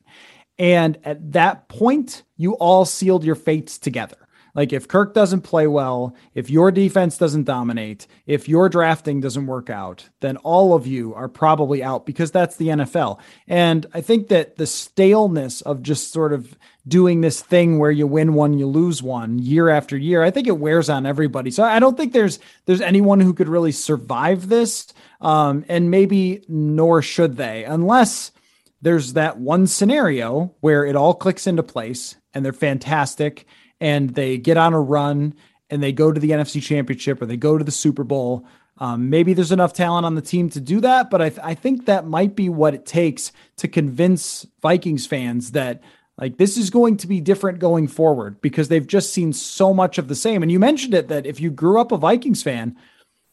And 0.58 0.98
at 1.04 1.32
that 1.34 1.68
point, 1.68 2.24
you 2.38 2.54
all 2.54 2.86
sealed 2.86 3.24
your 3.24 3.36
fates 3.36 3.78
together. 3.78 4.25
Like 4.56 4.72
if 4.72 4.88
Kirk 4.88 5.14
doesn't 5.14 5.42
play 5.42 5.68
well, 5.68 6.16
if 6.34 6.50
your 6.50 6.72
defense 6.72 7.18
doesn't 7.18 7.44
dominate, 7.44 8.08
if 8.26 8.48
your 8.48 8.70
drafting 8.70 9.20
doesn't 9.20 9.46
work 9.46 9.70
out, 9.70 10.10
then 10.22 10.38
all 10.38 10.74
of 10.74 10.88
you 10.88 11.14
are 11.14 11.28
probably 11.28 11.84
out 11.84 12.06
because 12.06 12.32
that's 12.32 12.56
the 12.56 12.70
NFL. 12.70 13.20
And 13.48 13.86
I 13.94 14.00
think 14.00 14.30
that 14.30 14.56
the 14.56 14.66
staleness 14.66 15.62
of 15.62 15.84
just 15.84 16.12
sort 16.14 16.32
of 16.32 16.58
doing 16.88 17.22
this 17.22 17.42
thing 17.42 17.80
where 17.80 17.92
you 17.92 18.08
win 18.08 18.34
one, 18.34 18.58
you 18.58 18.68
lose 18.68 19.04
one 19.04 19.40
year 19.40 19.70
after 19.70 19.98
year, 19.98 20.24
I 20.24 20.32
think 20.32 20.48
it 20.48 20.58
wears 20.58 20.90
on 20.90 21.06
everybody. 21.06 21.52
So 21.52 21.64
I 21.64 21.80
don't 21.80 21.98
think 21.98 22.14
there's 22.14 22.40
there's 22.66 22.82
anyone 22.82 23.20
who 23.20 23.34
could 23.34 23.50
really 23.50 23.74
survive 23.74 24.48
this. 24.48 24.88
Um, 25.22 25.66
and 25.70 25.90
maybe 25.90 26.44
nor 26.48 27.02
should 27.02 27.38
they, 27.38 27.64
unless 27.64 28.32
there's 28.86 29.14
that 29.14 29.40
one 29.40 29.66
scenario 29.66 30.54
where 30.60 30.86
it 30.86 30.96
all 30.96 31.16
clicks 31.16 31.48
into 31.48 31.64
place 31.64 32.18
and 32.36 32.46
they're 32.46 32.54
fantastic 32.54 33.48
and 33.82 34.12
they 34.12 34.38
get 34.38 34.58
on 34.58 34.76
a 34.76 34.80
run 34.80 35.34
and 35.72 35.82
they 35.82 35.92
go 35.92 36.12
to 36.12 36.22
the 36.22 36.30
NFC 36.30 36.62
Championship 36.62 37.20
or 37.20 37.26
they 37.26 37.36
go 37.36 37.58
to 37.58 37.64
the 37.64 37.72
Super 37.72 38.04
Bowl. 38.04 38.46
Um, 38.78 39.10
maybe 39.10 39.34
there's 39.34 39.52
enough 39.52 39.74
talent 39.74 40.06
on 40.06 40.14
the 40.14 40.22
team 40.22 40.52
to 40.52 40.62
do 40.62 40.82
that, 40.82 41.10
but 41.10 41.20
I, 41.20 41.30
th- 41.30 41.42
I 41.44 41.56
think 41.56 41.88
that 41.88 42.06
might 42.06 42.36
be 42.36 42.48
what 42.48 42.76
it 42.76 42.86
takes 42.86 43.32
to 43.58 43.68
convince 43.68 44.46
Vikings 44.62 45.08
fans 45.08 45.54
that 45.54 45.82
like 46.20 46.38
this 46.38 46.56
is 46.56 46.70
going 46.70 46.98
to 46.98 47.08
be 47.08 47.20
different 47.20 47.58
going 47.58 47.88
forward 47.88 48.40
because 48.40 48.68
they've 48.68 48.86
just 48.86 49.12
seen 49.12 49.34
so 49.34 49.74
much 49.74 49.98
of 49.98 50.10
the 50.10 50.16
same. 50.16 50.44
And 50.44 50.52
you 50.52 50.60
mentioned 50.60 50.94
it 50.94 51.08
that 51.08 51.26
if 51.26 51.42
you 51.42 51.50
grew 51.50 51.82
up 51.82 51.92
a 51.92 51.98
Vikings 51.98 52.44
fan, 52.44 52.78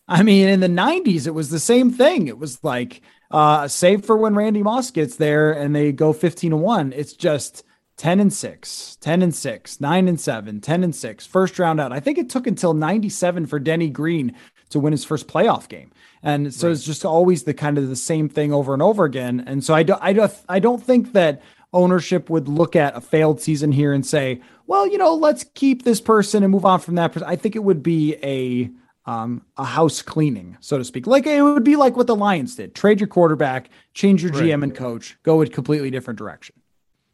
I 0.09 0.23
mean, 0.23 0.49
in 0.49 0.61
the 0.61 0.67
90s, 0.67 1.27
it 1.27 1.35
was 1.35 1.51
the 1.51 1.61
same 1.61 1.91
thing. 1.91 2.27
It 2.27 2.39
was 2.39 2.65
like, 2.65 3.03
uh, 3.33 3.69
save 3.69 4.05
for 4.05 4.17
when 4.17 4.35
Randy 4.35 4.63
Moss 4.63 4.91
gets 4.91 5.17
there 5.17 5.53
and 5.53 5.75
they 5.75 5.93
go 5.93 6.13
15 6.13 6.51
to 6.51 6.57
1. 6.57 6.93
It's 6.95 7.13
just 7.15 7.65
10 7.97 8.21
and 8.21 8.33
6, 8.33 8.97
10 9.01 9.23
and 9.23 9.35
6, 9.35 9.81
9 9.81 10.09
and 10.09 10.21
7, 10.21 10.61
10 10.61 10.85
and 10.85 10.95
6, 10.95 11.27
first 11.27 11.59
round 11.59 11.81
out. 11.81 11.93
I 11.93 12.01
think 12.01 12.19
it 12.19 12.31
took 12.31 12.47
until 12.47 12.75
97 12.75 13.47
for 13.47 13.59
Denny 13.59 13.89
Green 13.89 14.35
to 14.71 14.81
win 14.81 14.93
his 14.93 15.05
first 15.05 15.29
playoff 15.29 15.69
game. 15.69 15.93
And 16.23 16.53
so 16.53 16.69
right. 16.69 16.73
it's 16.73 16.85
just 16.85 17.05
always 17.05 17.45
the 17.45 17.55
kind 17.55 17.79
of 17.79 17.89
the 17.89 17.97
same 17.97 18.29
thing 18.29 18.53
over 18.53 18.73
and 18.73 18.83
over 18.83 19.05
again. 19.05 19.45
And 19.47 19.63
so 19.63 19.75
I 19.75 19.83
don't 19.83 20.03
I 20.03 20.13
don't 20.13 20.35
I 20.49 20.59
don't 20.59 20.83
think 20.83 21.13
that 21.13 21.43
ownership 21.73 22.29
would 22.29 22.49
look 22.49 22.77
at 22.77 22.97
a 22.97 23.01
failed 23.01 23.41
season 23.41 23.73
here 23.73 23.93
and 23.93 24.05
say, 24.05 24.41
well, 24.67 24.87
you 24.87 24.99
know, 24.99 25.15
let's 25.15 25.45
keep 25.55 25.83
this 25.83 26.01
person 26.01 26.43
and 26.43 26.53
move 26.53 26.65
on 26.65 26.81
from 26.81 26.95
that 26.97 27.13
person. 27.13 27.29
I 27.29 27.37
think 27.37 27.57
it 27.57 27.65
would 27.65 27.83
be 27.83 28.17
a 28.23 28.71
um, 29.05 29.45
a 29.57 29.65
house 29.65 30.03
cleaning, 30.03 30.57
so 30.61 30.79
to 30.79 30.85
speak. 30.85 31.07
Like 31.07 31.27
it 31.27 31.43
would 31.43 31.65
be 31.65 31.77
like 31.77 31.97
what 31.97 32.07
the 32.07 32.17
Lions 32.17 32.57
did: 32.57 32.75
trade 32.75 33.01
your 33.01 33.09
quarterback, 33.09 33.71
change 33.95 34.23
your 34.23 34.33
right. 34.33 34.45
GM 34.45 34.63
and 34.63 34.75
coach, 34.75 35.17
go 35.23 35.43
a 35.43 35.47
completely 35.47 35.91
different 35.91 36.19
direction. 36.19 36.55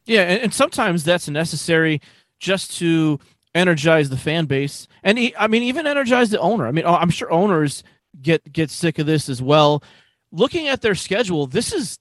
Yeah, 0.05 0.23
and, 0.23 0.43
and 0.43 0.55
sometimes 0.55 1.05
that's 1.05 1.29
necessary 1.29 2.01
just 2.39 2.77
to 2.79 3.19
energize 3.55 4.11
the 4.11 4.17
fan 4.17 4.47
base, 4.47 4.87
and 5.03 5.19
he, 5.19 5.35
I 5.37 5.47
mean, 5.47 5.63
even 5.63 5.87
energize 5.87 6.31
the 6.31 6.41
owner. 6.41 6.67
I 6.67 6.73
mean, 6.73 6.85
I'm 6.87 7.11
sure 7.11 7.31
owners 7.31 7.83
get 8.21 8.53
get 8.53 8.71
sick 8.71 8.99
of 8.99 9.07
this 9.07 9.29
as 9.29 9.41
well. 9.41 9.83
Looking 10.31 10.69
at 10.69 10.83
their 10.83 10.95
schedule, 10.95 11.47
this 11.47 11.73
is 11.73 11.99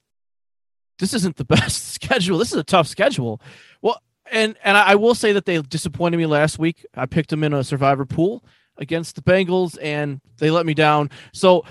this 0.99 1.13
isn't 1.13 1.37
the 1.37 1.45
best 1.45 1.93
schedule. 1.93 2.37
This 2.37 2.51
is 2.51 2.59
a 2.59 2.63
tough 2.63 2.87
schedule. 2.87 3.41
Well, 3.81 4.01
and 4.29 4.57
and 4.65 4.75
I 4.75 4.95
will 4.95 5.15
say 5.15 5.31
that 5.31 5.45
they 5.45 5.61
disappointed 5.61 6.17
me 6.17 6.25
last 6.25 6.59
week. 6.59 6.85
I 6.93 7.05
picked 7.05 7.29
them 7.29 7.43
in 7.43 7.53
a 7.53 7.63
survivor 7.63 8.05
pool 8.05 8.43
against 8.77 9.15
the 9.15 9.21
Bengals, 9.21 9.77
and 9.81 10.21
they 10.37 10.51
let 10.51 10.65
me 10.65 10.73
down. 10.73 11.09
So, 11.33 11.65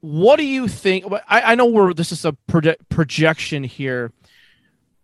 what 0.00 0.36
do 0.36 0.44
you 0.46 0.68
think? 0.68 1.04
I, 1.28 1.52
I 1.52 1.54
know 1.54 1.66
we're 1.66 1.92
this 1.94 2.12
is 2.12 2.24
a 2.24 2.36
proje- 2.48 2.76
projection 2.88 3.64
here, 3.64 4.12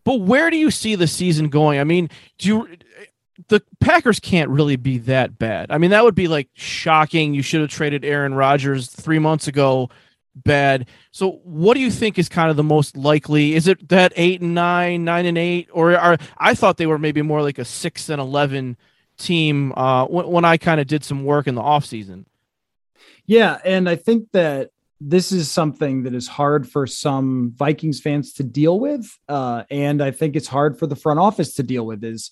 but 0.04 0.20
where 0.20 0.50
do 0.50 0.56
you 0.56 0.70
see 0.70 0.94
the 0.94 1.06
season 1.06 1.48
going? 1.48 1.78
I 1.78 1.84
mean, 1.84 2.10
do 2.38 2.48
you? 2.48 2.68
The 3.48 3.62
Packers 3.80 4.18
can't 4.18 4.48
really 4.48 4.76
be 4.76 4.96
that 4.98 5.38
bad. 5.38 5.70
I 5.70 5.76
mean, 5.78 5.90
that 5.90 6.02
would 6.04 6.14
be 6.14 6.28
like 6.28 6.48
shocking. 6.54 7.34
You 7.34 7.42
should 7.42 7.60
have 7.60 7.70
traded 7.70 8.04
Aaron 8.04 8.32
Rodgers 8.32 8.88
three 8.88 9.18
months 9.18 9.46
ago. 9.46 9.90
Bad. 10.34 10.86
So, 11.12 11.40
what 11.44 11.74
do 11.74 11.80
you 11.80 11.90
think 11.90 12.18
is 12.18 12.28
kind 12.28 12.50
of 12.50 12.56
the 12.56 12.62
most 12.62 12.96
likely? 12.96 13.54
Is 13.54 13.66
it 13.66 13.88
that 13.88 14.12
eight 14.16 14.42
and 14.42 14.54
nine, 14.54 15.04
nine 15.04 15.24
and 15.24 15.38
eight, 15.38 15.68
or 15.72 15.96
are 15.96 16.18
I 16.36 16.54
thought 16.54 16.76
they 16.76 16.86
were 16.86 16.98
maybe 16.98 17.22
more 17.22 17.42
like 17.42 17.58
a 17.58 17.64
six 17.64 18.10
and 18.10 18.20
eleven 18.20 18.76
team 19.18 19.72
uh, 19.76 20.06
when, 20.06 20.26
when 20.28 20.44
I 20.44 20.56
kind 20.56 20.80
of 20.80 20.86
did 20.86 21.04
some 21.04 21.24
work 21.24 21.46
in 21.46 21.54
the 21.54 21.62
off 21.62 21.84
season. 21.84 22.26
Yeah, 23.26 23.58
and 23.64 23.88
I 23.88 23.96
think 23.96 24.30
that 24.32 24.70
this 25.00 25.32
is 25.32 25.50
something 25.50 26.04
that 26.04 26.14
is 26.14 26.28
hard 26.28 26.68
for 26.68 26.86
some 26.86 27.52
Vikings 27.56 28.00
fans 28.00 28.32
to 28.34 28.44
deal 28.44 28.80
with, 28.80 29.06
uh, 29.28 29.64
and 29.70 30.02
I 30.02 30.10
think 30.10 30.36
it's 30.36 30.48
hard 30.48 30.78
for 30.78 30.86
the 30.86 30.96
front 30.96 31.20
office 31.20 31.54
to 31.54 31.62
deal 31.62 31.84
with. 31.84 32.04
Is 32.04 32.30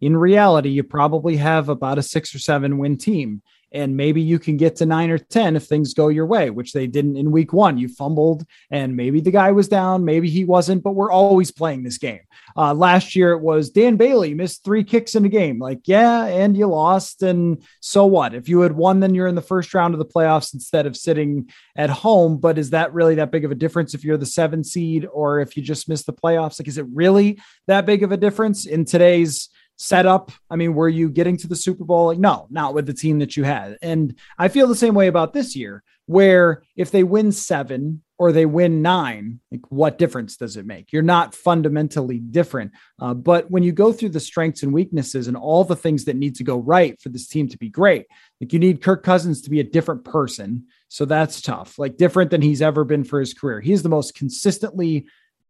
in 0.00 0.16
reality, 0.16 0.70
you 0.70 0.82
probably 0.82 1.36
have 1.36 1.68
about 1.68 1.98
a 1.98 2.02
six 2.02 2.34
or 2.34 2.38
seven 2.38 2.78
win 2.78 2.96
team 2.96 3.42
and 3.72 3.96
maybe 3.96 4.20
you 4.20 4.38
can 4.38 4.56
get 4.56 4.76
to 4.76 4.86
nine 4.86 5.10
or 5.10 5.18
10 5.18 5.56
if 5.56 5.64
things 5.64 5.94
go 5.94 6.08
your 6.08 6.26
way, 6.26 6.50
which 6.50 6.72
they 6.72 6.86
didn't 6.86 7.16
in 7.16 7.30
week 7.30 7.52
one. 7.52 7.78
You 7.78 7.88
fumbled, 7.88 8.44
and 8.70 8.96
maybe 8.96 9.20
the 9.20 9.30
guy 9.30 9.52
was 9.52 9.68
down, 9.68 10.04
maybe 10.04 10.30
he 10.30 10.44
wasn't, 10.44 10.82
but 10.82 10.92
we're 10.92 11.10
always 11.10 11.50
playing 11.50 11.82
this 11.82 11.98
game. 11.98 12.20
Uh, 12.56 12.72
last 12.72 13.14
year 13.14 13.32
it 13.32 13.40
was 13.40 13.70
Dan 13.70 13.96
Bailey 13.96 14.34
missed 14.34 14.64
three 14.64 14.84
kicks 14.84 15.14
in 15.14 15.24
a 15.24 15.28
game. 15.28 15.58
Like, 15.58 15.80
yeah, 15.84 16.24
and 16.24 16.56
you 16.56 16.66
lost. 16.66 17.22
And 17.22 17.62
so 17.80 18.06
what? 18.06 18.34
If 18.34 18.48
you 18.48 18.60
had 18.60 18.72
won, 18.72 19.00
then 19.00 19.14
you're 19.14 19.26
in 19.26 19.34
the 19.34 19.42
first 19.42 19.74
round 19.74 19.94
of 19.94 19.98
the 19.98 20.04
playoffs 20.04 20.54
instead 20.54 20.86
of 20.86 20.96
sitting 20.96 21.50
at 21.76 21.90
home. 21.90 22.38
But 22.38 22.58
is 22.58 22.70
that 22.70 22.94
really 22.94 23.16
that 23.16 23.30
big 23.30 23.44
of 23.44 23.50
a 23.50 23.56
difference 23.56 23.94
if 23.94 24.04
you're 24.04 24.16
the 24.16 24.26
seven 24.26 24.64
seed 24.64 25.06
or 25.12 25.40
if 25.40 25.56
you 25.56 25.62
just 25.62 25.88
miss 25.88 26.04
the 26.04 26.12
playoffs? 26.12 26.60
Like, 26.60 26.68
is 26.68 26.78
it 26.78 26.86
really 26.92 27.40
that 27.66 27.86
big 27.86 28.02
of 28.02 28.12
a 28.12 28.16
difference 28.16 28.66
in 28.66 28.84
today's? 28.84 29.48
Setup? 29.76 30.32
I 30.50 30.56
mean, 30.56 30.74
were 30.74 30.88
you 30.88 31.08
getting 31.08 31.36
to 31.38 31.48
the 31.48 31.56
Super 31.56 31.84
Bowl? 31.84 32.06
Like, 32.06 32.18
no, 32.18 32.46
not 32.50 32.74
with 32.74 32.86
the 32.86 32.94
team 32.94 33.20
that 33.20 33.36
you 33.36 33.44
had. 33.44 33.76
And 33.82 34.16
I 34.38 34.48
feel 34.48 34.66
the 34.66 34.74
same 34.74 34.94
way 34.94 35.06
about 35.06 35.32
this 35.32 35.54
year, 35.54 35.82
where 36.06 36.62
if 36.76 36.90
they 36.90 37.04
win 37.04 37.32
seven 37.32 38.02
or 38.18 38.32
they 38.32 38.46
win 38.46 38.80
nine, 38.80 39.40
like 39.50 39.60
what 39.68 39.98
difference 39.98 40.36
does 40.36 40.56
it 40.56 40.64
make? 40.64 40.92
You're 40.92 41.02
not 41.02 41.34
fundamentally 41.34 42.18
different. 42.18 42.72
Uh, 42.98 43.12
but 43.12 43.50
when 43.50 43.62
you 43.62 43.72
go 43.72 43.92
through 43.92 44.10
the 44.10 44.20
strengths 44.20 44.62
and 44.62 44.72
weaknesses 44.72 45.28
and 45.28 45.36
all 45.36 45.64
the 45.64 45.76
things 45.76 46.04
that 46.04 46.16
need 46.16 46.36
to 46.36 46.44
go 46.44 46.56
right 46.56 46.98
for 47.00 47.10
this 47.10 47.28
team 47.28 47.48
to 47.48 47.58
be 47.58 47.68
great, 47.68 48.06
like 48.40 48.52
you 48.52 48.58
need 48.58 48.82
Kirk 48.82 49.02
Cousins 49.02 49.42
to 49.42 49.50
be 49.50 49.60
a 49.60 49.64
different 49.64 50.04
person. 50.04 50.66
So 50.88 51.04
that's 51.04 51.42
tough, 51.42 51.78
like 51.78 51.98
different 51.98 52.30
than 52.30 52.40
he's 52.40 52.62
ever 52.62 52.84
been 52.84 53.04
for 53.04 53.20
his 53.20 53.34
career. 53.34 53.60
He's 53.60 53.82
the 53.82 53.88
most 53.90 54.14
consistently 54.14 55.06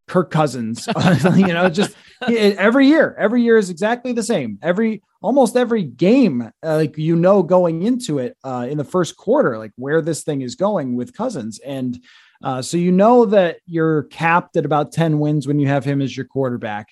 Kirk 0.07 0.31
Cousins. 0.31 0.87
you 1.35 1.47
know, 1.47 1.69
just 1.69 1.95
every 2.27 2.87
year, 2.87 3.15
every 3.17 3.43
year 3.43 3.57
is 3.57 3.69
exactly 3.69 4.13
the 4.13 4.23
same. 4.23 4.57
Every 4.61 5.03
almost 5.21 5.55
every 5.55 5.83
game, 5.83 6.51
uh, 6.63 6.75
like 6.75 6.97
you 6.97 7.15
know, 7.15 7.43
going 7.43 7.83
into 7.83 8.19
it 8.19 8.37
uh, 8.43 8.67
in 8.69 8.77
the 8.77 8.83
first 8.83 9.17
quarter, 9.17 9.57
like 9.57 9.71
where 9.75 10.01
this 10.01 10.23
thing 10.23 10.41
is 10.41 10.55
going 10.55 10.95
with 10.95 11.15
Cousins, 11.15 11.59
and 11.59 11.99
uh, 12.43 12.61
so 12.61 12.77
you 12.77 12.91
know 12.91 13.25
that 13.25 13.57
you're 13.65 14.03
capped 14.03 14.57
at 14.57 14.65
about 14.65 14.91
ten 14.91 15.19
wins 15.19 15.47
when 15.47 15.59
you 15.59 15.67
have 15.67 15.85
him 15.85 16.01
as 16.01 16.15
your 16.15 16.25
quarterback. 16.25 16.89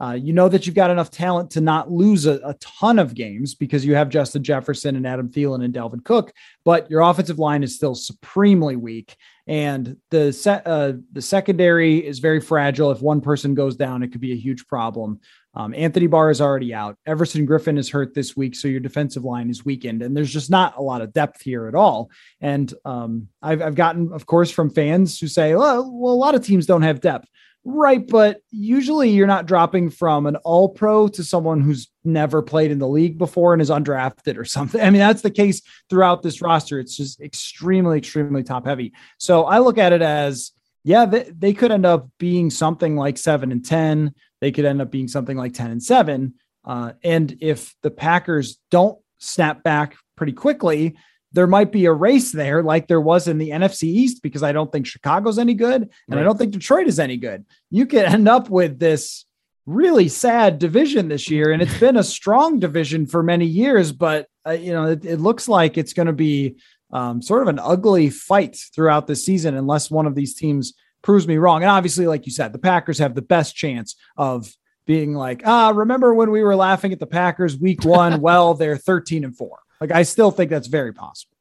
Uh, 0.00 0.12
you 0.12 0.32
know 0.32 0.48
that 0.48 0.66
you've 0.66 0.74
got 0.74 0.90
enough 0.90 1.08
talent 1.08 1.52
to 1.52 1.60
not 1.60 1.88
lose 1.88 2.26
a, 2.26 2.40
a, 2.44 2.54
ton 2.54 2.98
of 2.98 3.14
games 3.14 3.54
because 3.54 3.84
you 3.86 3.94
have 3.94 4.08
Justin 4.08 4.42
Jefferson 4.42 4.96
and 4.96 5.06
Adam 5.06 5.28
Thielen 5.28 5.64
and 5.64 5.72
Dalvin 5.72 6.04
Cook, 6.04 6.32
but 6.64 6.90
your 6.90 7.00
offensive 7.00 7.38
line 7.38 7.62
is 7.62 7.76
still 7.76 7.94
supremely 7.94 8.74
weak, 8.74 9.14
and 9.46 9.96
the 10.10 10.62
uh, 10.64 10.92
the 11.12 11.22
secondary 11.22 11.98
is 11.98 12.18
very 12.18 12.40
fragile. 12.40 12.90
If 12.90 13.02
one 13.02 13.20
person 13.20 13.54
goes 13.54 13.76
down, 13.76 14.02
it 14.02 14.08
could 14.08 14.20
be 14.20 14.32
a 14.32 14.36
huge 14.36 14.66
problem. 14.66 15.20
Um, 15.56 15.72
Anthony 15.74 16.08
Barr 16.08 16.30
is 16.30 16.40
already 16.40 16.74
out. 16.74 16.96
Everson 17.06 17.46
Griffen 17.46 17.78
is 17.78 17.88
hurt 17.88 18.14
this 18.14 18.36
week, 18.36 18.56
so 18.56 18.66
your 18.66 18.80
defensive 18.80 19.22
line 19.22 19.50
is 19.50 19.64
weakened, 19.64 20.02
and 20.02 20.16
there's 20.16 20.32
just 20.32 20.50
not 20.50 20.76
a 20.76 20.82
lot 20.82 21.00
of 21.00 21.12
depth 21.12 21.42
here 21.42 21.68
at 21.68 21.74
all. 21.74 22.10
And 22.40 22.72
um, 22.84 23.28
I've, 23.40 23.62
I've 23.62 23.74
gotten, 23.76 24.12
of 24.12 24.26
course, 24.26 24.50
from 24.50 24.70
fans 24.70 25.20
who 25.20 25.28
say, 25.28 25.54
well, 25.54 25.88
well, 25.92 26.12
a 26.12 26.16
lot 26.16 26.34
of 26.34 26.44
teams 26.44 26.66
don't 26.66 26.82
have 26.82 27.00
depth. 27.00 27.28
Right, 27.66 28.06
but 28.06 28.42
usually 28.50 29.08
you're 29.08 29.26
not 29.26 29.46
dropping 29.46 29.88
from 29.88 30.26
an 30.26 30.36
all 30.36 30.68
pro 30.68 31.08
to 31.08 31.24
someone 31.24 31.62
who's 31.62 31.88
never 32.04 32.42
played 32.42 32.70
in 32.70 32.78
the 32.78 32.88
league 32.88 33.16
before 33.16 33.54
and 33.54 33.62
is 33.62 33.70
undrafted 33.70 34.36
or 34.36 34.44
something. 34.44 34.80
I 34.82 34.90
mean, 34.90 34.98
that's 34.98 35.22
the 35.22 35.30
case 35.30 35.62
throughout 35.88 36.22
this 36.22 36.42
roster. 36.42 36.78
It's 36.78 36.94
just 36.94 37.22
extremely, 37.22 37.96
extremely 37.96 38.42
top 38.42 38.66
heavy. 38.66 38.92
So 39.16 39.44
I 39.44 39.60
look 39.60 39.78
at 39.78 39.94
it 39.94 40.02
as, 40.02 40.52
yeah, 40.82 41.06
they, 41.06 41.22
they 41.22 41.54
could 41.54 41.72
end 41.72 41.86
up 41.86 42.08
being 42.18 42.50
something 42.50 42.96
like 42.96 43.16
seven 43.16 43.50
and 43.50 43.64
10. 43.64 44.14
They 44.42 44.52
could 44.52 44.66
end 44.66 44.82
up 44.82 44.90
being 44.90 45.08
something 45.08 45.36
like 45.38 45.54
10 45.54 45.70
and 45.70 45.82
seven. 45.82 46.34
Uh, 46.66 46.92
and 47.02 47.34
if 47.40 47.74
the 47.82 47.90
Packers 47.90 48.58
don't 48.70 48.98
snap 49.18 49.62
back 49.62 49.96
pretty 50.16 50.32
quickly, 50.34 50.96
there 51.34 51.48
might 51.48 51.72
be 51.72 51.84
a 51.84 51.92
race 51.92 52.30
there 52.32 52.62
like 52.62 52.86
there 52.86 53.00
was 53.00 53.26
in 53.28 53.38
the 53.38 53.50
NFC 53.50 53.84
East 53.84 54.22
because 54.22 54.42
I 54.42 54.52
don't 54.52 54.70
think 54.70 54.86
Chicago's 54.86 55.38
any 55.38 55.54
good 55.54 55.82
and 55.82 55.90
right. 56.08 56.20
I 56.20 56.22
don't 56.22 56.38
think 56.38 56.52
Detroit 56.52 56.86
is 56.86 57.00
any 57.00 57.16
good. 57.16 57.44
You 57.70 57.86
could 57.86 58.04
end 58.04 58.28
up 58.28 58.48
with 58.48 58.78
this 58.78 59.26
really 59.66 60.08
sad 60.08 60.58
division 60.58 61.08
this 61.08 61.30
year 61.30 61.50
and 61.50 61.62
it's 61.62 61.78
been 61.80 61.96
a 61.96 62.04
strong 62.04 62.60
division 62.60 63.06
for 63.06 63.22
many 63.22 63.46
years 63.46 63.92
but 63.92 64.28
uh, 64.46 64.50
you 64.50 64.72
know 64.72 64.84
it, 64.84 65.04
it, 65.06 65.20
looks 65.20 65.48
like 65.48 65.78
it's 65.78 65.94
going 65.94 66.06
to 66.06 66.12
be 66.12 66.54
um, 66.92 67.22
sort 67.22 67.40
of 67.40 67.48
an 67.48 67.58
ugly 67.58 68.10
fight 68.10 68.58
throughout 68.74 69.06
the 69.06 69.16
season 69.16 69.56
unless 69.56 69.90
one 69.90 70.06
of 70.06 70.14
these 70.14 70.34
teams 70.34 70.74
proves 71.02 71.26
me 71.26 71.38
wrong 71.38 71.62
and 71.62 71.70
obviously 71.70 72.06
like 72.06 72.26
you 72.26 72.32
said 72.32 72.52
the 72.52 72.58
Packers 72.58 72.98
have 72.98 73.14
the 73.14 73.22
best 73.22 73.56
chance 73.56 73.96
of 74.18 74.52
being 74.86 75.14
like 75.14 75.40
ah 75.46 75.72
remember 75.74 76.12
when 76.12 76.30
we 76.30 76.42
were 76.42 76.56
laughing 76.56 76.92
at 76.92 77.00
the 77.00 77.06
Packers 77.06 77.58
week 77.58 77.86
1 77.86 78.20
well 78.20 78.52
they're 78.52 78.76
13 78.76 79.24
and 79.24 79.34
4 79.34 79.58
like 79.84 79.96
I 79.96 80.02
still 80.02 80.30
think 80.30 80.50
that's 80.50 80.66
very 80.66 80.92
possible. 80.92 81.36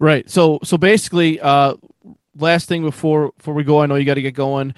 Right. 0.00 0.28
So 0.28 0.58
so 0.64 0.76
basically, 0.76 1.40
uh, 1.40 1.74
last 2.36 2.68
thing 2.68 2.82
before 2.82 3.32
before 3.36 3.54
we 3.54 3.62
go, 3.62 3.80
I 3.80 3.86
know 3.86 3.94
you 3.94 4.04
got 4.04 4.14
to 4.14 4.22
get 4.22 4.34
going. 4.34 4.74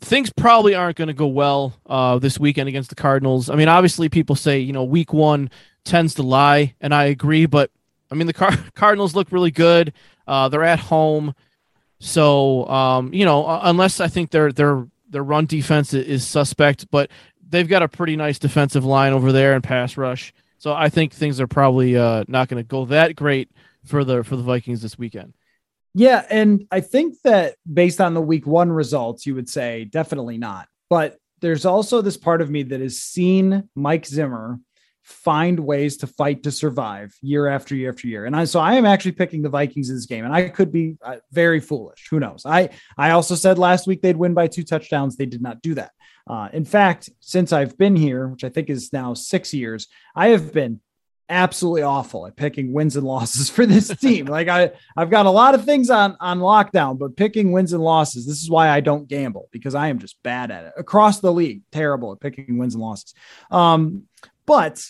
Things 0.00 0.30
probably 0.32 0.74
aren't 0.74 0.96
going 0.96 1.08
to 1.08 1.14
go 1.14 1.26
well 1.26 1.74
uh, 1.86 2.18
this 2.18 2.38
weekend 2.38 2.68
against 2.68 2.90
the 2.90 2.94
Cardinals. 2.94 3.50
I 3.50 3.56
mean, 3.56 3.68
obviously, 3.68 4.08
people 4.08 4.36
say 4.36 4.60
you 4.60 4.72
know 4.72 4.84
week 4.84 5.12
one 5.12 5.50
tends 5.84 6.14
to 6.14 6.22
lie, 6.22 6.74
and 6.80 6.94
I 6.94 7.06
agree. 7.06 7.46
But 7.46 7.72
I 8.12 8.14
mean, 8.14 8.28
the 8.28 8.32
Car- 8.32 8.56
Cardinals 8.74 9.16
look 9.16 9.32
really 9.32 9.50
good. 9.50 9.92
Uh, 10.26 10.48
they're 10.48 10.62
at 10.62 10.78
home, 10.78 11.34
so 11.98 12.66
um, 12.68 13.12
you 13.12 13.24
know, 13.24 13.60
unless 13.62 13.98
I 13.98 14.06
think 14.06 14.30
their 14.30 14.52
their 14.52 14.86
their 15.08 15.24
run 15.24 15.46
defense 15.46 15.92
is 15.94 16.24
suspect, 16.24 16.90
but 16.92 17.10
they've 17.48 17.68
got 17.68 17.82
a 17.82 17.88
pretty 17.88 18.14
nice 18.14 18.38
defensive 18.38 18.84
line 18.84 19.12
over 19.12 19.32
there 19.32 19.54
and 19.54 19.64
pass 19.64 19.96
rush. 19.96 20.32
So 20.58 20.72
I 20.72 20.88
think 20.88 21.12
things 21.12 21.40
are 21.40 21.46
probably 21.46 21.96
uh, 21.96 22.24
not 22.28 22.48
going 22.48 22.62
to 22.62 22.66
go 22.66 22.86
that 22.86 23.16
great 23.16 23.50
for 23.84 24.04
the 24.04 24.24
for 24.24 24.36
the 24.36 24.42
Vikings 24.42 24.82
this 24.82 24.98
weekend. 24.98 25.34
Yeah, 25.94 26.24
and 26.28 26.66
I 26.70 26.80
think 26.80 27.16
that 27.22 27.56
based 27.72 28.00
on 28.00 28.14
the 28.14 28.20
week 28.20 28.46
1 28.46 28.72
results 28.72 29.26
you 29.26 29.34
would 29.34 29.48
say 29.48 29.84
definitely 29.84 30.38
not. 30.38 30.68
But 30.90 31.18
there's 31.40 31.64
also 31.64 32.00
this 32.00 32.16
part 32.16 32.40
of 32.40 32.50
me 32.50 32.62
that 32.64 32.80
has 32.80 32.98
seen 32.98 33.68
Mike 33.74 34.06
Zimmer 34.06 34.58
find 35.02 35.60
ways 35.60 35.98
to 35.98 36.06
fight 36.06 36.42
to 36.42 36.50
survive 36.50 37.14
year 37.20 37.46
after 37.46 37.74
year 37.76 37.90
after 37.90 38.08
year. 38.08 38.24
And 38.24 38.34
I, 38.34 38.44
so 38.44 38.58
I 38.58 38.74
am 38.74 38.86
actually 38.86 39.12
picking 39.12 39.42
the 39.42 39.50
Vikings 39.50 39.90
in 39.90 39.96
this 39.96 40.06
game, 40.06 40.24
and 40.24 40.34
I 40.34 40.48
could 40.48 40.72
be 40.72 40.96
uh, 41.02 41.16
very 41.30 41.60
foolish. 41.60 42.06
Who 42.10 42.18
knows? 42.18 42.44
I 42.46 42.70
I 42.96 43.10
also 43.10 43.34
said 43.34 43.58
last 43.58 43.86
week 43.86 44.00
they'd 44.00 44.16
win 44.16 44.34
by 44.34 44.46
two 44.46 44.64
touchdowns. 44.64 45.16
They 45.16 45.26
did 45.26 45.42
not 45.42 45.62
do 45.62 45.74
that. 45.74 45.92
Uh, 46.26 46.48
in 46.52 46.64
fact, 46.64 47.10
since 47.20 47.52
I've 47.52 47.76
been 47.76 47.96
here, 47.96 48.28
which 48.28 48.44
I 48.44 48.48
think 48.48 48.70
is 48.70 48.92
now 48.92 49.14
six 49.14 49.52
years, 49.52 49.88
I 50.16 50.28
have 50.28 50.52
been 50.52 50.80
absolutely 51.28 51.82
awful 51.82 52.26
at 52.26 52.36
picking 52.36 52.72
wins 52.72 52.96
and 52.96 53.06
losses 53.06 53.48
for 53.54 53.66
this 53.66 53.88
team. 53.98 54.26
like 54.26 54.48
I, 54.48 54.72
I've 54.96 55.10
got 55.10 55.26
a 55.26 55.30
lot 55.30 55.54
of 55.54 55.64
things 55.64 55.90
on 55.90 56.16
on 56.20 56.40
lockdown, 56.40 56.98
but 56.98 57.16
picking 57.16 57.52
wins 57.52 57.72
and 57.72 57.82
losses, 57.82 58.26
this 58.26 58.42
is 58.42 58.50
why 58.50 58.68
I 58.68 58.80
don't 58.80 59.08
gamble 59.08 59.48
because 59.50 59.74
I 59.74 59.88
am 59.88 59.98
just 59.98 60.22
bad 60.22 60.50
at 60.50 60.64
it 60.64 60.72
across 60.76 61.20
the 61.20 61.32
league. 61.32 61.62
Terrible 61.72 62.12
at 62.12 62.20
picking 62.20 62.58
wins 62.58 62.74
and 62.74 62.82
losses. 62.82 63.14
Um, 63.50 64.04
but 64.46 64.84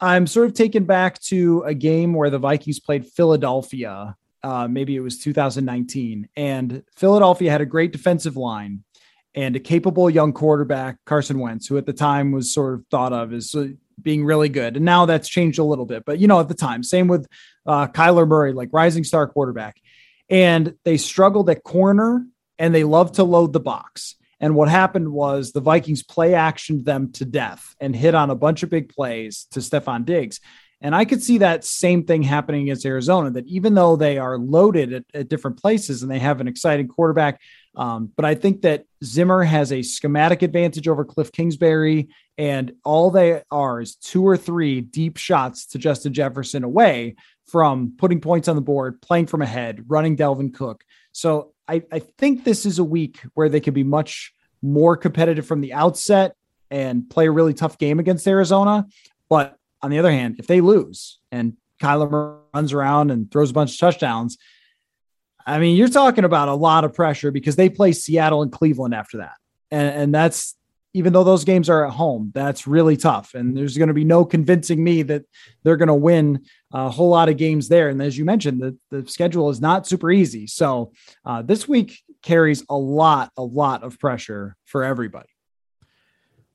I'm 0.00 0.26
sort 0.26 0.46
of 0.46 0.54
taken 0.54 0.84
back 0.84 1.20
to 1.22 1.62
a 1.62 1.74
game 1.74 2.12
where 2.12 2.30
the 2.30 2.38
Vikings 2.38 2.80
played 2.80 3.06
Philadelphia. 3.06 4.16
Uh, 4.42 4.68
maybe 4.68 4.94
it 4.94 5.00
was 5.00 5.18
2019, 5.20 6.28
and 6.36 6.82
Philadelphia 6.94 7.50
had 7.50 7.62
a 7.62 7.66
great 7.66 7.92
defensive 7.92 8.36
line 8.36 8.84
and 9.34 9.56
a 9.56 9.60
capable 9.60 10.08
young 10.08 10.32
quarterback, 10.32 10.98
Carson 11.04 11.38
Wentz, 11.38 11.66
who 11.66 11.76
at 11.76 11.86
the 11.86 11.92
time 11.92 12.32
was 12.32 12.52
sort 12.52 12.74
of 12.74 12.84
thought 12.90 13.12
of 13.12 13.32
as 13.32 13.54
uh, 13.54 13.68
being 14.00 14.24
really 14.24 14.48
good. 14.48 14.76
And 14.76 14.84
now 14.84 15.06
that's 15.06 15.28
changed 15.28 15.58
a 15.58 15.64
little 15.64 15.86
bit, 15.86 16.04
but 16.04 16.18
you 16.18 16.28
know, 16.28 16.40
at 16.40 16.48
the 16.48 16.54
time, 16.54 16.82
same 16.82 17.08
with 17.08 17.26
uh, 17.66 17.88
Kyler 17.88 18.26
Murray, 18.26 18.52
like 18.52 18.70
rising 18.72 19.04
star 19.04 19.26
quarterback. 19.26 19.80
And 20.30 20.74
they 20.84 20.96
struggled 20.96 21.50
at 21.50 21.62
corner 21.64 22.26
and 22.58 22.74
they 22.74 22.84
loved 22.84 23.14
to 23.14 23.24
load 23.24 23.52
the 23.52 23.60
box. 23.60 24.16
And 24.40 24.54
what 24.54 24.68
happened 24.68 25.12
was 25.12 25.52
the 25.52 25.60
Vikings 25.60 26.02
play 26.02 26.32
actioned 26.32 26.84
them 26.84 27.12
to 27.12 27.24
death 27.24 27.74
and 27.80 27.94
hit 27.94 28.14
on 28.14 28.30
a 28.30 28.34
bunch 28.34 28.62
of 28.62 28.70
big 28.70 28.88
plays 28.88 29.46
to 29.52 29.60
Stefon 29.60 30.04
Diggs. 30.04 30.40
And 30.80 30.94
I 30.94 31.06
could 31.06 31.22
see 31.22 31.38
that 31.38 31.64
same 31.64 32.04
thing 32.04 32.22
happening 32.22 32.62
against 32.62 32.84
Arizona, 32.84 33.30
that 33.30 33.46
even 33.46 33.74
though 33.74 33.96
they 33.96 34.18
are 34.18 34.36
loaded 34.36 34.92
at, 34.92 35.04
at 35.14 35.28
different 35.28 35.60
places 35.60 36.02
and 36.02 36.10
they 36.10 36.18
have 36.18 36.40
an 36.40 36.48
exciting 36.48 36.88
quarterback, 36.88 37.40
um, 37.76 38.12
but 38.16 38.24
I 38.24 38.34
think 38.34 38.62
that 38.62 38.84
Zimmer 39.02 39.42
has 39.42 39.72
a 39.72 39.82
schematic 39.82 40.42
advantage 40.42 40.86
over 40.88 41.04
Cliff 41.04 41.32
Kingsbury, 41.32 42.08
and 42.38 42.72
all 42.84 43.10
they 43.10 43.42
are 43.50 43.80
is 43.80 43.96
two 43.96 44.26
or 44.26 44.36
three 44.36 44.80
deep 44.80 45.16
shots 45.16 45.66
to 45.66 45.78
Justin 45.78 46.12
Jefferson 46.12 46.64
away 46.64 47.16
from 47.46 47.94
putting 47.98 48.20
points 48.20 48.48
on 48.48 48.56
the 48.56 48.62
board, 48.62 49.00
playing 49.02 49.26
from 49.26 49.42
ahead, 49.42 49.84
running 49.88 50.16
Dalvin 50.16 50.52
Cook. 50.54 50.84
So 51.12 51.52
I, 51.68 51.82
I 51.92 51.98
think 51.98 52.44
this 52.44 52.66
is 52.66 52.78
a 52.78 52.84
week 52.84 53.20
where 53.34 53.48
they 53.48 53.60
could 53.60 53.74
be 53.74 53.84
much 53.84 54.32
more 54.62 54.96
competitive 54.96 55.46
from 55.46 55.60
the 55.60 55.72
outset 55.74 56.36
and 56.70 57.08
play 57.08 57.26
a 57.26 57.30
really 57.30 57.54
tough 57.54 57.78
game 57.78 57.98
against 57.98 58.26
Arizona. 58.26 58.86
But 59.28 59.56
on 59.82 59.90
the 59.90 59.98
other 59.98 60.10
hand, 60.10 60.36
if 60.38 60.46
they 60.46 60.60
lose 60.60 61.18
and 61.30 61.56
Kyler 61.80 62.40
runs 62.54 62.72
around 62.72 63.10
and 63.10 63.30
throws 63.30 63.50
a 63.50 63.54
bunch 63.54 63.72
of 63.74 63.78
touchdowns, 63.78 64.38
I 65.46 65.58
mean, 65.58 65.76
you're 65.76 65.88
talking 65.88 66.24
about 66.24 66.48
a 66.48 66.54
lot 66.54 66.84
of 66.84 66.94
pressure 66.94 67.30
because 67.30 67.56
they 67.56 67.68
play 67.68 67.92
Seattle 67.92 68.42
and 68.42 68.50
Cleveland 68.50 68.94
after 68.94 69.18
that. 69.18 69.34
And, 69.70 69.94
and 69.94 70.14
that's 70.14 70.56
even 70.94 71.12
though 71.12 71.24
those 71.24 71.44
games 71.44 71.68
are 71.68 71.84
at 71.84 71.92
home, 71.92 72.30
that's 72.34 72.66
really 72.68 72.96
tough. 72.96 73.34
And 73.34 73.56
there's 73.56 73.76
going 73.76 73.88
to 73.88 73.94
be 73.94 74.04
no 74.04 74.24
convincing 74.24 74.82
me 74.82 75.02
that 75.02 75.24
they're 75.64 75.76
going 75.76 75.88
to 75.88 75.94
win 75.94 76.46
a 76.72 76.88
whole 76.88 77.10
lot 77.10 77.28
of 77.28 77.36
games 77.36 77.68
there. 77.68 77.88
And 77.88 78.00
as 78.00 78.16
you 78.16 78.24
mentioned, 78.24 78.62
the, 78.62 78.78
the 78.90 79.08
schedule 79.08 79.50
is 79.50 79.60
not 79.60 79.88
super 79.88 80.10
easy. 80.10 80.46
So 80.46 80.92
uh, 81.24 81.42
this 81.42 81.68
week 81.68 82.00
carries 82.22 82.64
a 82.70 82.76
lot, 82.76 83.32
a 83.36 83.42
lot 83.42 83.82
of 83.82 83.98
pressure 83.98 84.56
for 84.64 84.84
everybody. 84.84 85.28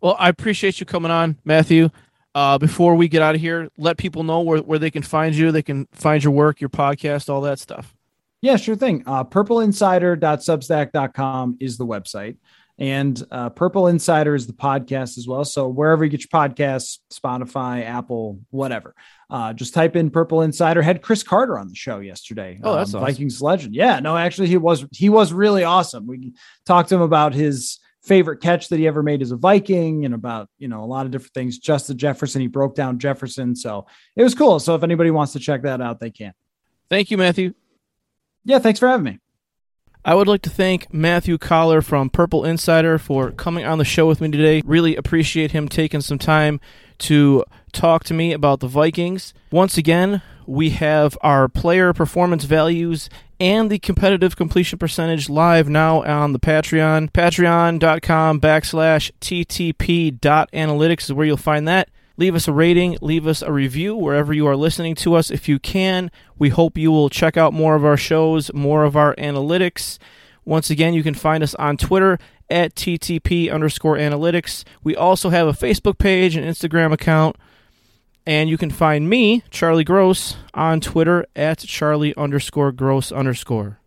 Well, 0.02 0.16
I 0.18 0.30
appreciate 0.30 0.80
you 0.80 0.86
coming 0.86 1.12
on, 1.12 1.38
Matthew. 1.44 1.90
Uh, 2.34 2.58
before 2.58 2.96
we 2.96 3.10
get 3.10 3.22
out 3.22 3.36
of 3.36 3.42
here, 3.42 3.68
let 3.78 3.98
people 3.98 4.24
know 4.24 4.40
where, 4.40 4.60
where 4.60 4.80
they 4.80 4.92
can 4.92 5.04
find 5.04 5.36
you. 5.36 5.52
They 5.52 5.64
can 5.64 5.88
find 5.92 6.24
your 6.24 6.32
work, 6.32 6.62
your 6.62 6.70
podcast, 6.70 7.30
all 7.30 7.42
that 7.42 7.60
stuff. 7.60 7.94
Yeah, 8.42 8.56
sure 8.56 8.76
thing. 8.76 9.04
Uh, 9.06 9.26
purpleinsider.substack.com 9.26 11.58
is 11.60 11.78
the 11.78 11.86
website. 11.86 12.38
And 12.80 13.22
uh, 13.30 13.50
Purple 13.50 13.88
Insider 13.88 14.36
is 14.36 14.48
the 14.48 14.54
podcast 14.54 15.18
as 15.18 15.28
well. 15.28 15.44
So 15.44 15.68
wherever 15.68 16.06
you 16.06 16.10
get 16.10 16.22
your 16.22 16.30
podcasts, 16.30 17.00
Spotify, 17.12 17.86
Apple, 17.86 18.40
whatever, 18.52 18.96
uh, 19.30 19.52
just 19.52 19.74
type 19.74 19.98
in 19.98 20.10
Purple 20.10 20.44
Insider. 20.44 20.82
Had 20.82 21.02
Cris 21.02 21.22
Carter 21.22 21.60
on 21.60 21.68
the 21.68 21.76
show 21.76 22.00
yesterday. 22.00 22.58
Oh, 22.64 22.76
that's 22.76 22.94
um, 22.94 23.02
awesome. 23.02 23.14
Vikings 23.14 23.42
legend. 23.42 23.76
Yeah, 23.76 24.00
no, 24.00 24.16
actually, 24.16 24.48
he 24.48 24.56
was 24.56 24.86
he 24.94 25.10
was 25.10 25.34
really 25.34 25.66
awesome. 25.66 26.08
We 26.08 26.34
talked 26.66 26.88
to 26.90 26.96
him 26.96 27.02
about 27.02 27.34
his 27.34 27.80
favorite 28.02 28.42
catch 28.42 28.70
that 28.70 28.80
he 28.80 28.88
ever 28.88 29.04
made 29.04 29.22
as 29.22 29.32
a 29.32 29.36
Viking 29.36 30.06
and 30.06 30.14
about 30.14 30.48
you 30.58 30.70
know 30.70 30.82
a 30.82 30.88
lot 30.88 31.06
of 31.06 31.12
different 31.12 31.34
things. 31.34 31.58
Justin 31.58 31.98
Jefferson, 31.98 32.42
he 32.42 32.48
broke 32.48 32.76
down 32.76 32.98
Jefferson, 32.98 33.58
so 33.58 33.88
it 34.16 34.24
was 34.24 34.34
cool. 34.34 34.58
So 34.58 34.74
if 34.76 34.84
anybody 34.84 35.12
wants 35.12 35.34
to 35.34 35.40
check 35.40 35.64
that 35.64 35.82
out, 35.82 36.00
they 36.00 36.12
can. 36.12 36.34
Thank 36.90 37.12
you, 37.12 37.18
Matthew. 37.18 37.54
Yeah, 38.50 38.58
thanks 38.58 38.80
for 38.80 38.88
having 38.88 39.04
me. 39.04 39.20
I 40.04 40.16
would 40.16 40.28
like 40.28 40.42
to 40.42 40.50
thank 40.50 40.92
Matthew 40.92 41.38
Coller 41.38 41.84
from 41.84 42.10
Purple 42.10 42.44
Insider 42.44 42.98
for 42.98 43.30
coming 43.30 43.64
on 43.64 43.78
the 43.78 43.86
show 43.86 44.08
with 44.08 44.22
me 44.22 44.32
today. 44.32 44.64
Really 44.66 44.96
appreciate 44.96 45.52
him 45.52 45.70
taking 45.70 46.02
some 46.02 46.18
time 46.18 46.60
to 46.98 47.46
talk 47.74 48.04
to 48.06 48.16
me 48.16 48.34
about 48.34 48.60
the 48.60 48.68
Vikings. 48.68 49.36
Once 49.52 49.78
again, 49.78 50.24
we 50.48 50.72
have 50.72 51.16
our 51.22 51.48
player 51.48 51.94
performance 51.94 52.46
values 52.46 53.08
and 53.40 53.70
the 53.70 53.78
competitive 53.78 54.36
completion 54.36 54.80
percentage 54.80 55.30
live 55.30 55.70
now 55.70 56.04
on 56.04 56.34
the 56.34 56.40
Patreon. 56.40 57.12
Patreon.com 57.12 58.42
backslash 58.42 59.12
TTP 59.22 60.20
dot 60.20 60.52
analytics 60.54 61.04
is 61.04 61.14
where 61.14 61.28
you'll 61.28 61.38
find 61.38 61.68
that. 61.68 61.88
Leave 62.20 62.36
us 62.36 62.50
a 62.50 62.52
rating, 62.52 62.98
leave 63.00 63.26
us 63.26 63.42
a 63.42 63.50
review 63.50 63.96
wherever 63.96 64.34
you 64.34 64.46
are 64.46 64.58
listening 64.58 64.94
to 64.94 65.16
us 65.16 65.32
if 65.32 65.48
you 65.48 65.58
can. 65.58 66.12
We 66.38 66.50
hope 66.50 66.78
you 66.78 66.92
will 66.92 67.08
check 67.08 67.38
out 67.38 67.54
more 67.54 67.76
of 67.76 67.86
our 67.86 67.96
shows, 67.96 68.54
more 68.54 68.84
of 68.84 68.98
our 68.98 69.16
analytics. 69.16 69.98
Once 70.44 70.70
again, 70.70 70.94
you 70.94 71.02
can 71.02 71.14
find 71.14 71.42
us 71.42 71.56
on 71.56 71.78
Twitter 71.78 72.20
at 72.50 72.76
TTP 72.76 73.50
underscore 73.50 73.96
analytics. 73.96 74.66
We 74.84 74.98
also 74.98 75.30
have 75.30 75.48
a 75.48 75.54
Facebook 75.54 75.98
page 75.98 76.36
and 76.36 76.46
Instagram 76.46 76.92
account. 76.92 77.38
And 78.26 78.50
you 78.50 78.58
can 78.58 78.70
find 78.70 79.10
me, 79.10 79.44
Charlie 79.50 79.86
Gross, 79.86 80.36
on 80.54 80.82
Twitter 80.82 81.26
at 81.38 81.60
Charlie 81.60 82.14
underscore 82.18 82.74
Gross 82.74 83.14
underscore. 83.14 83.80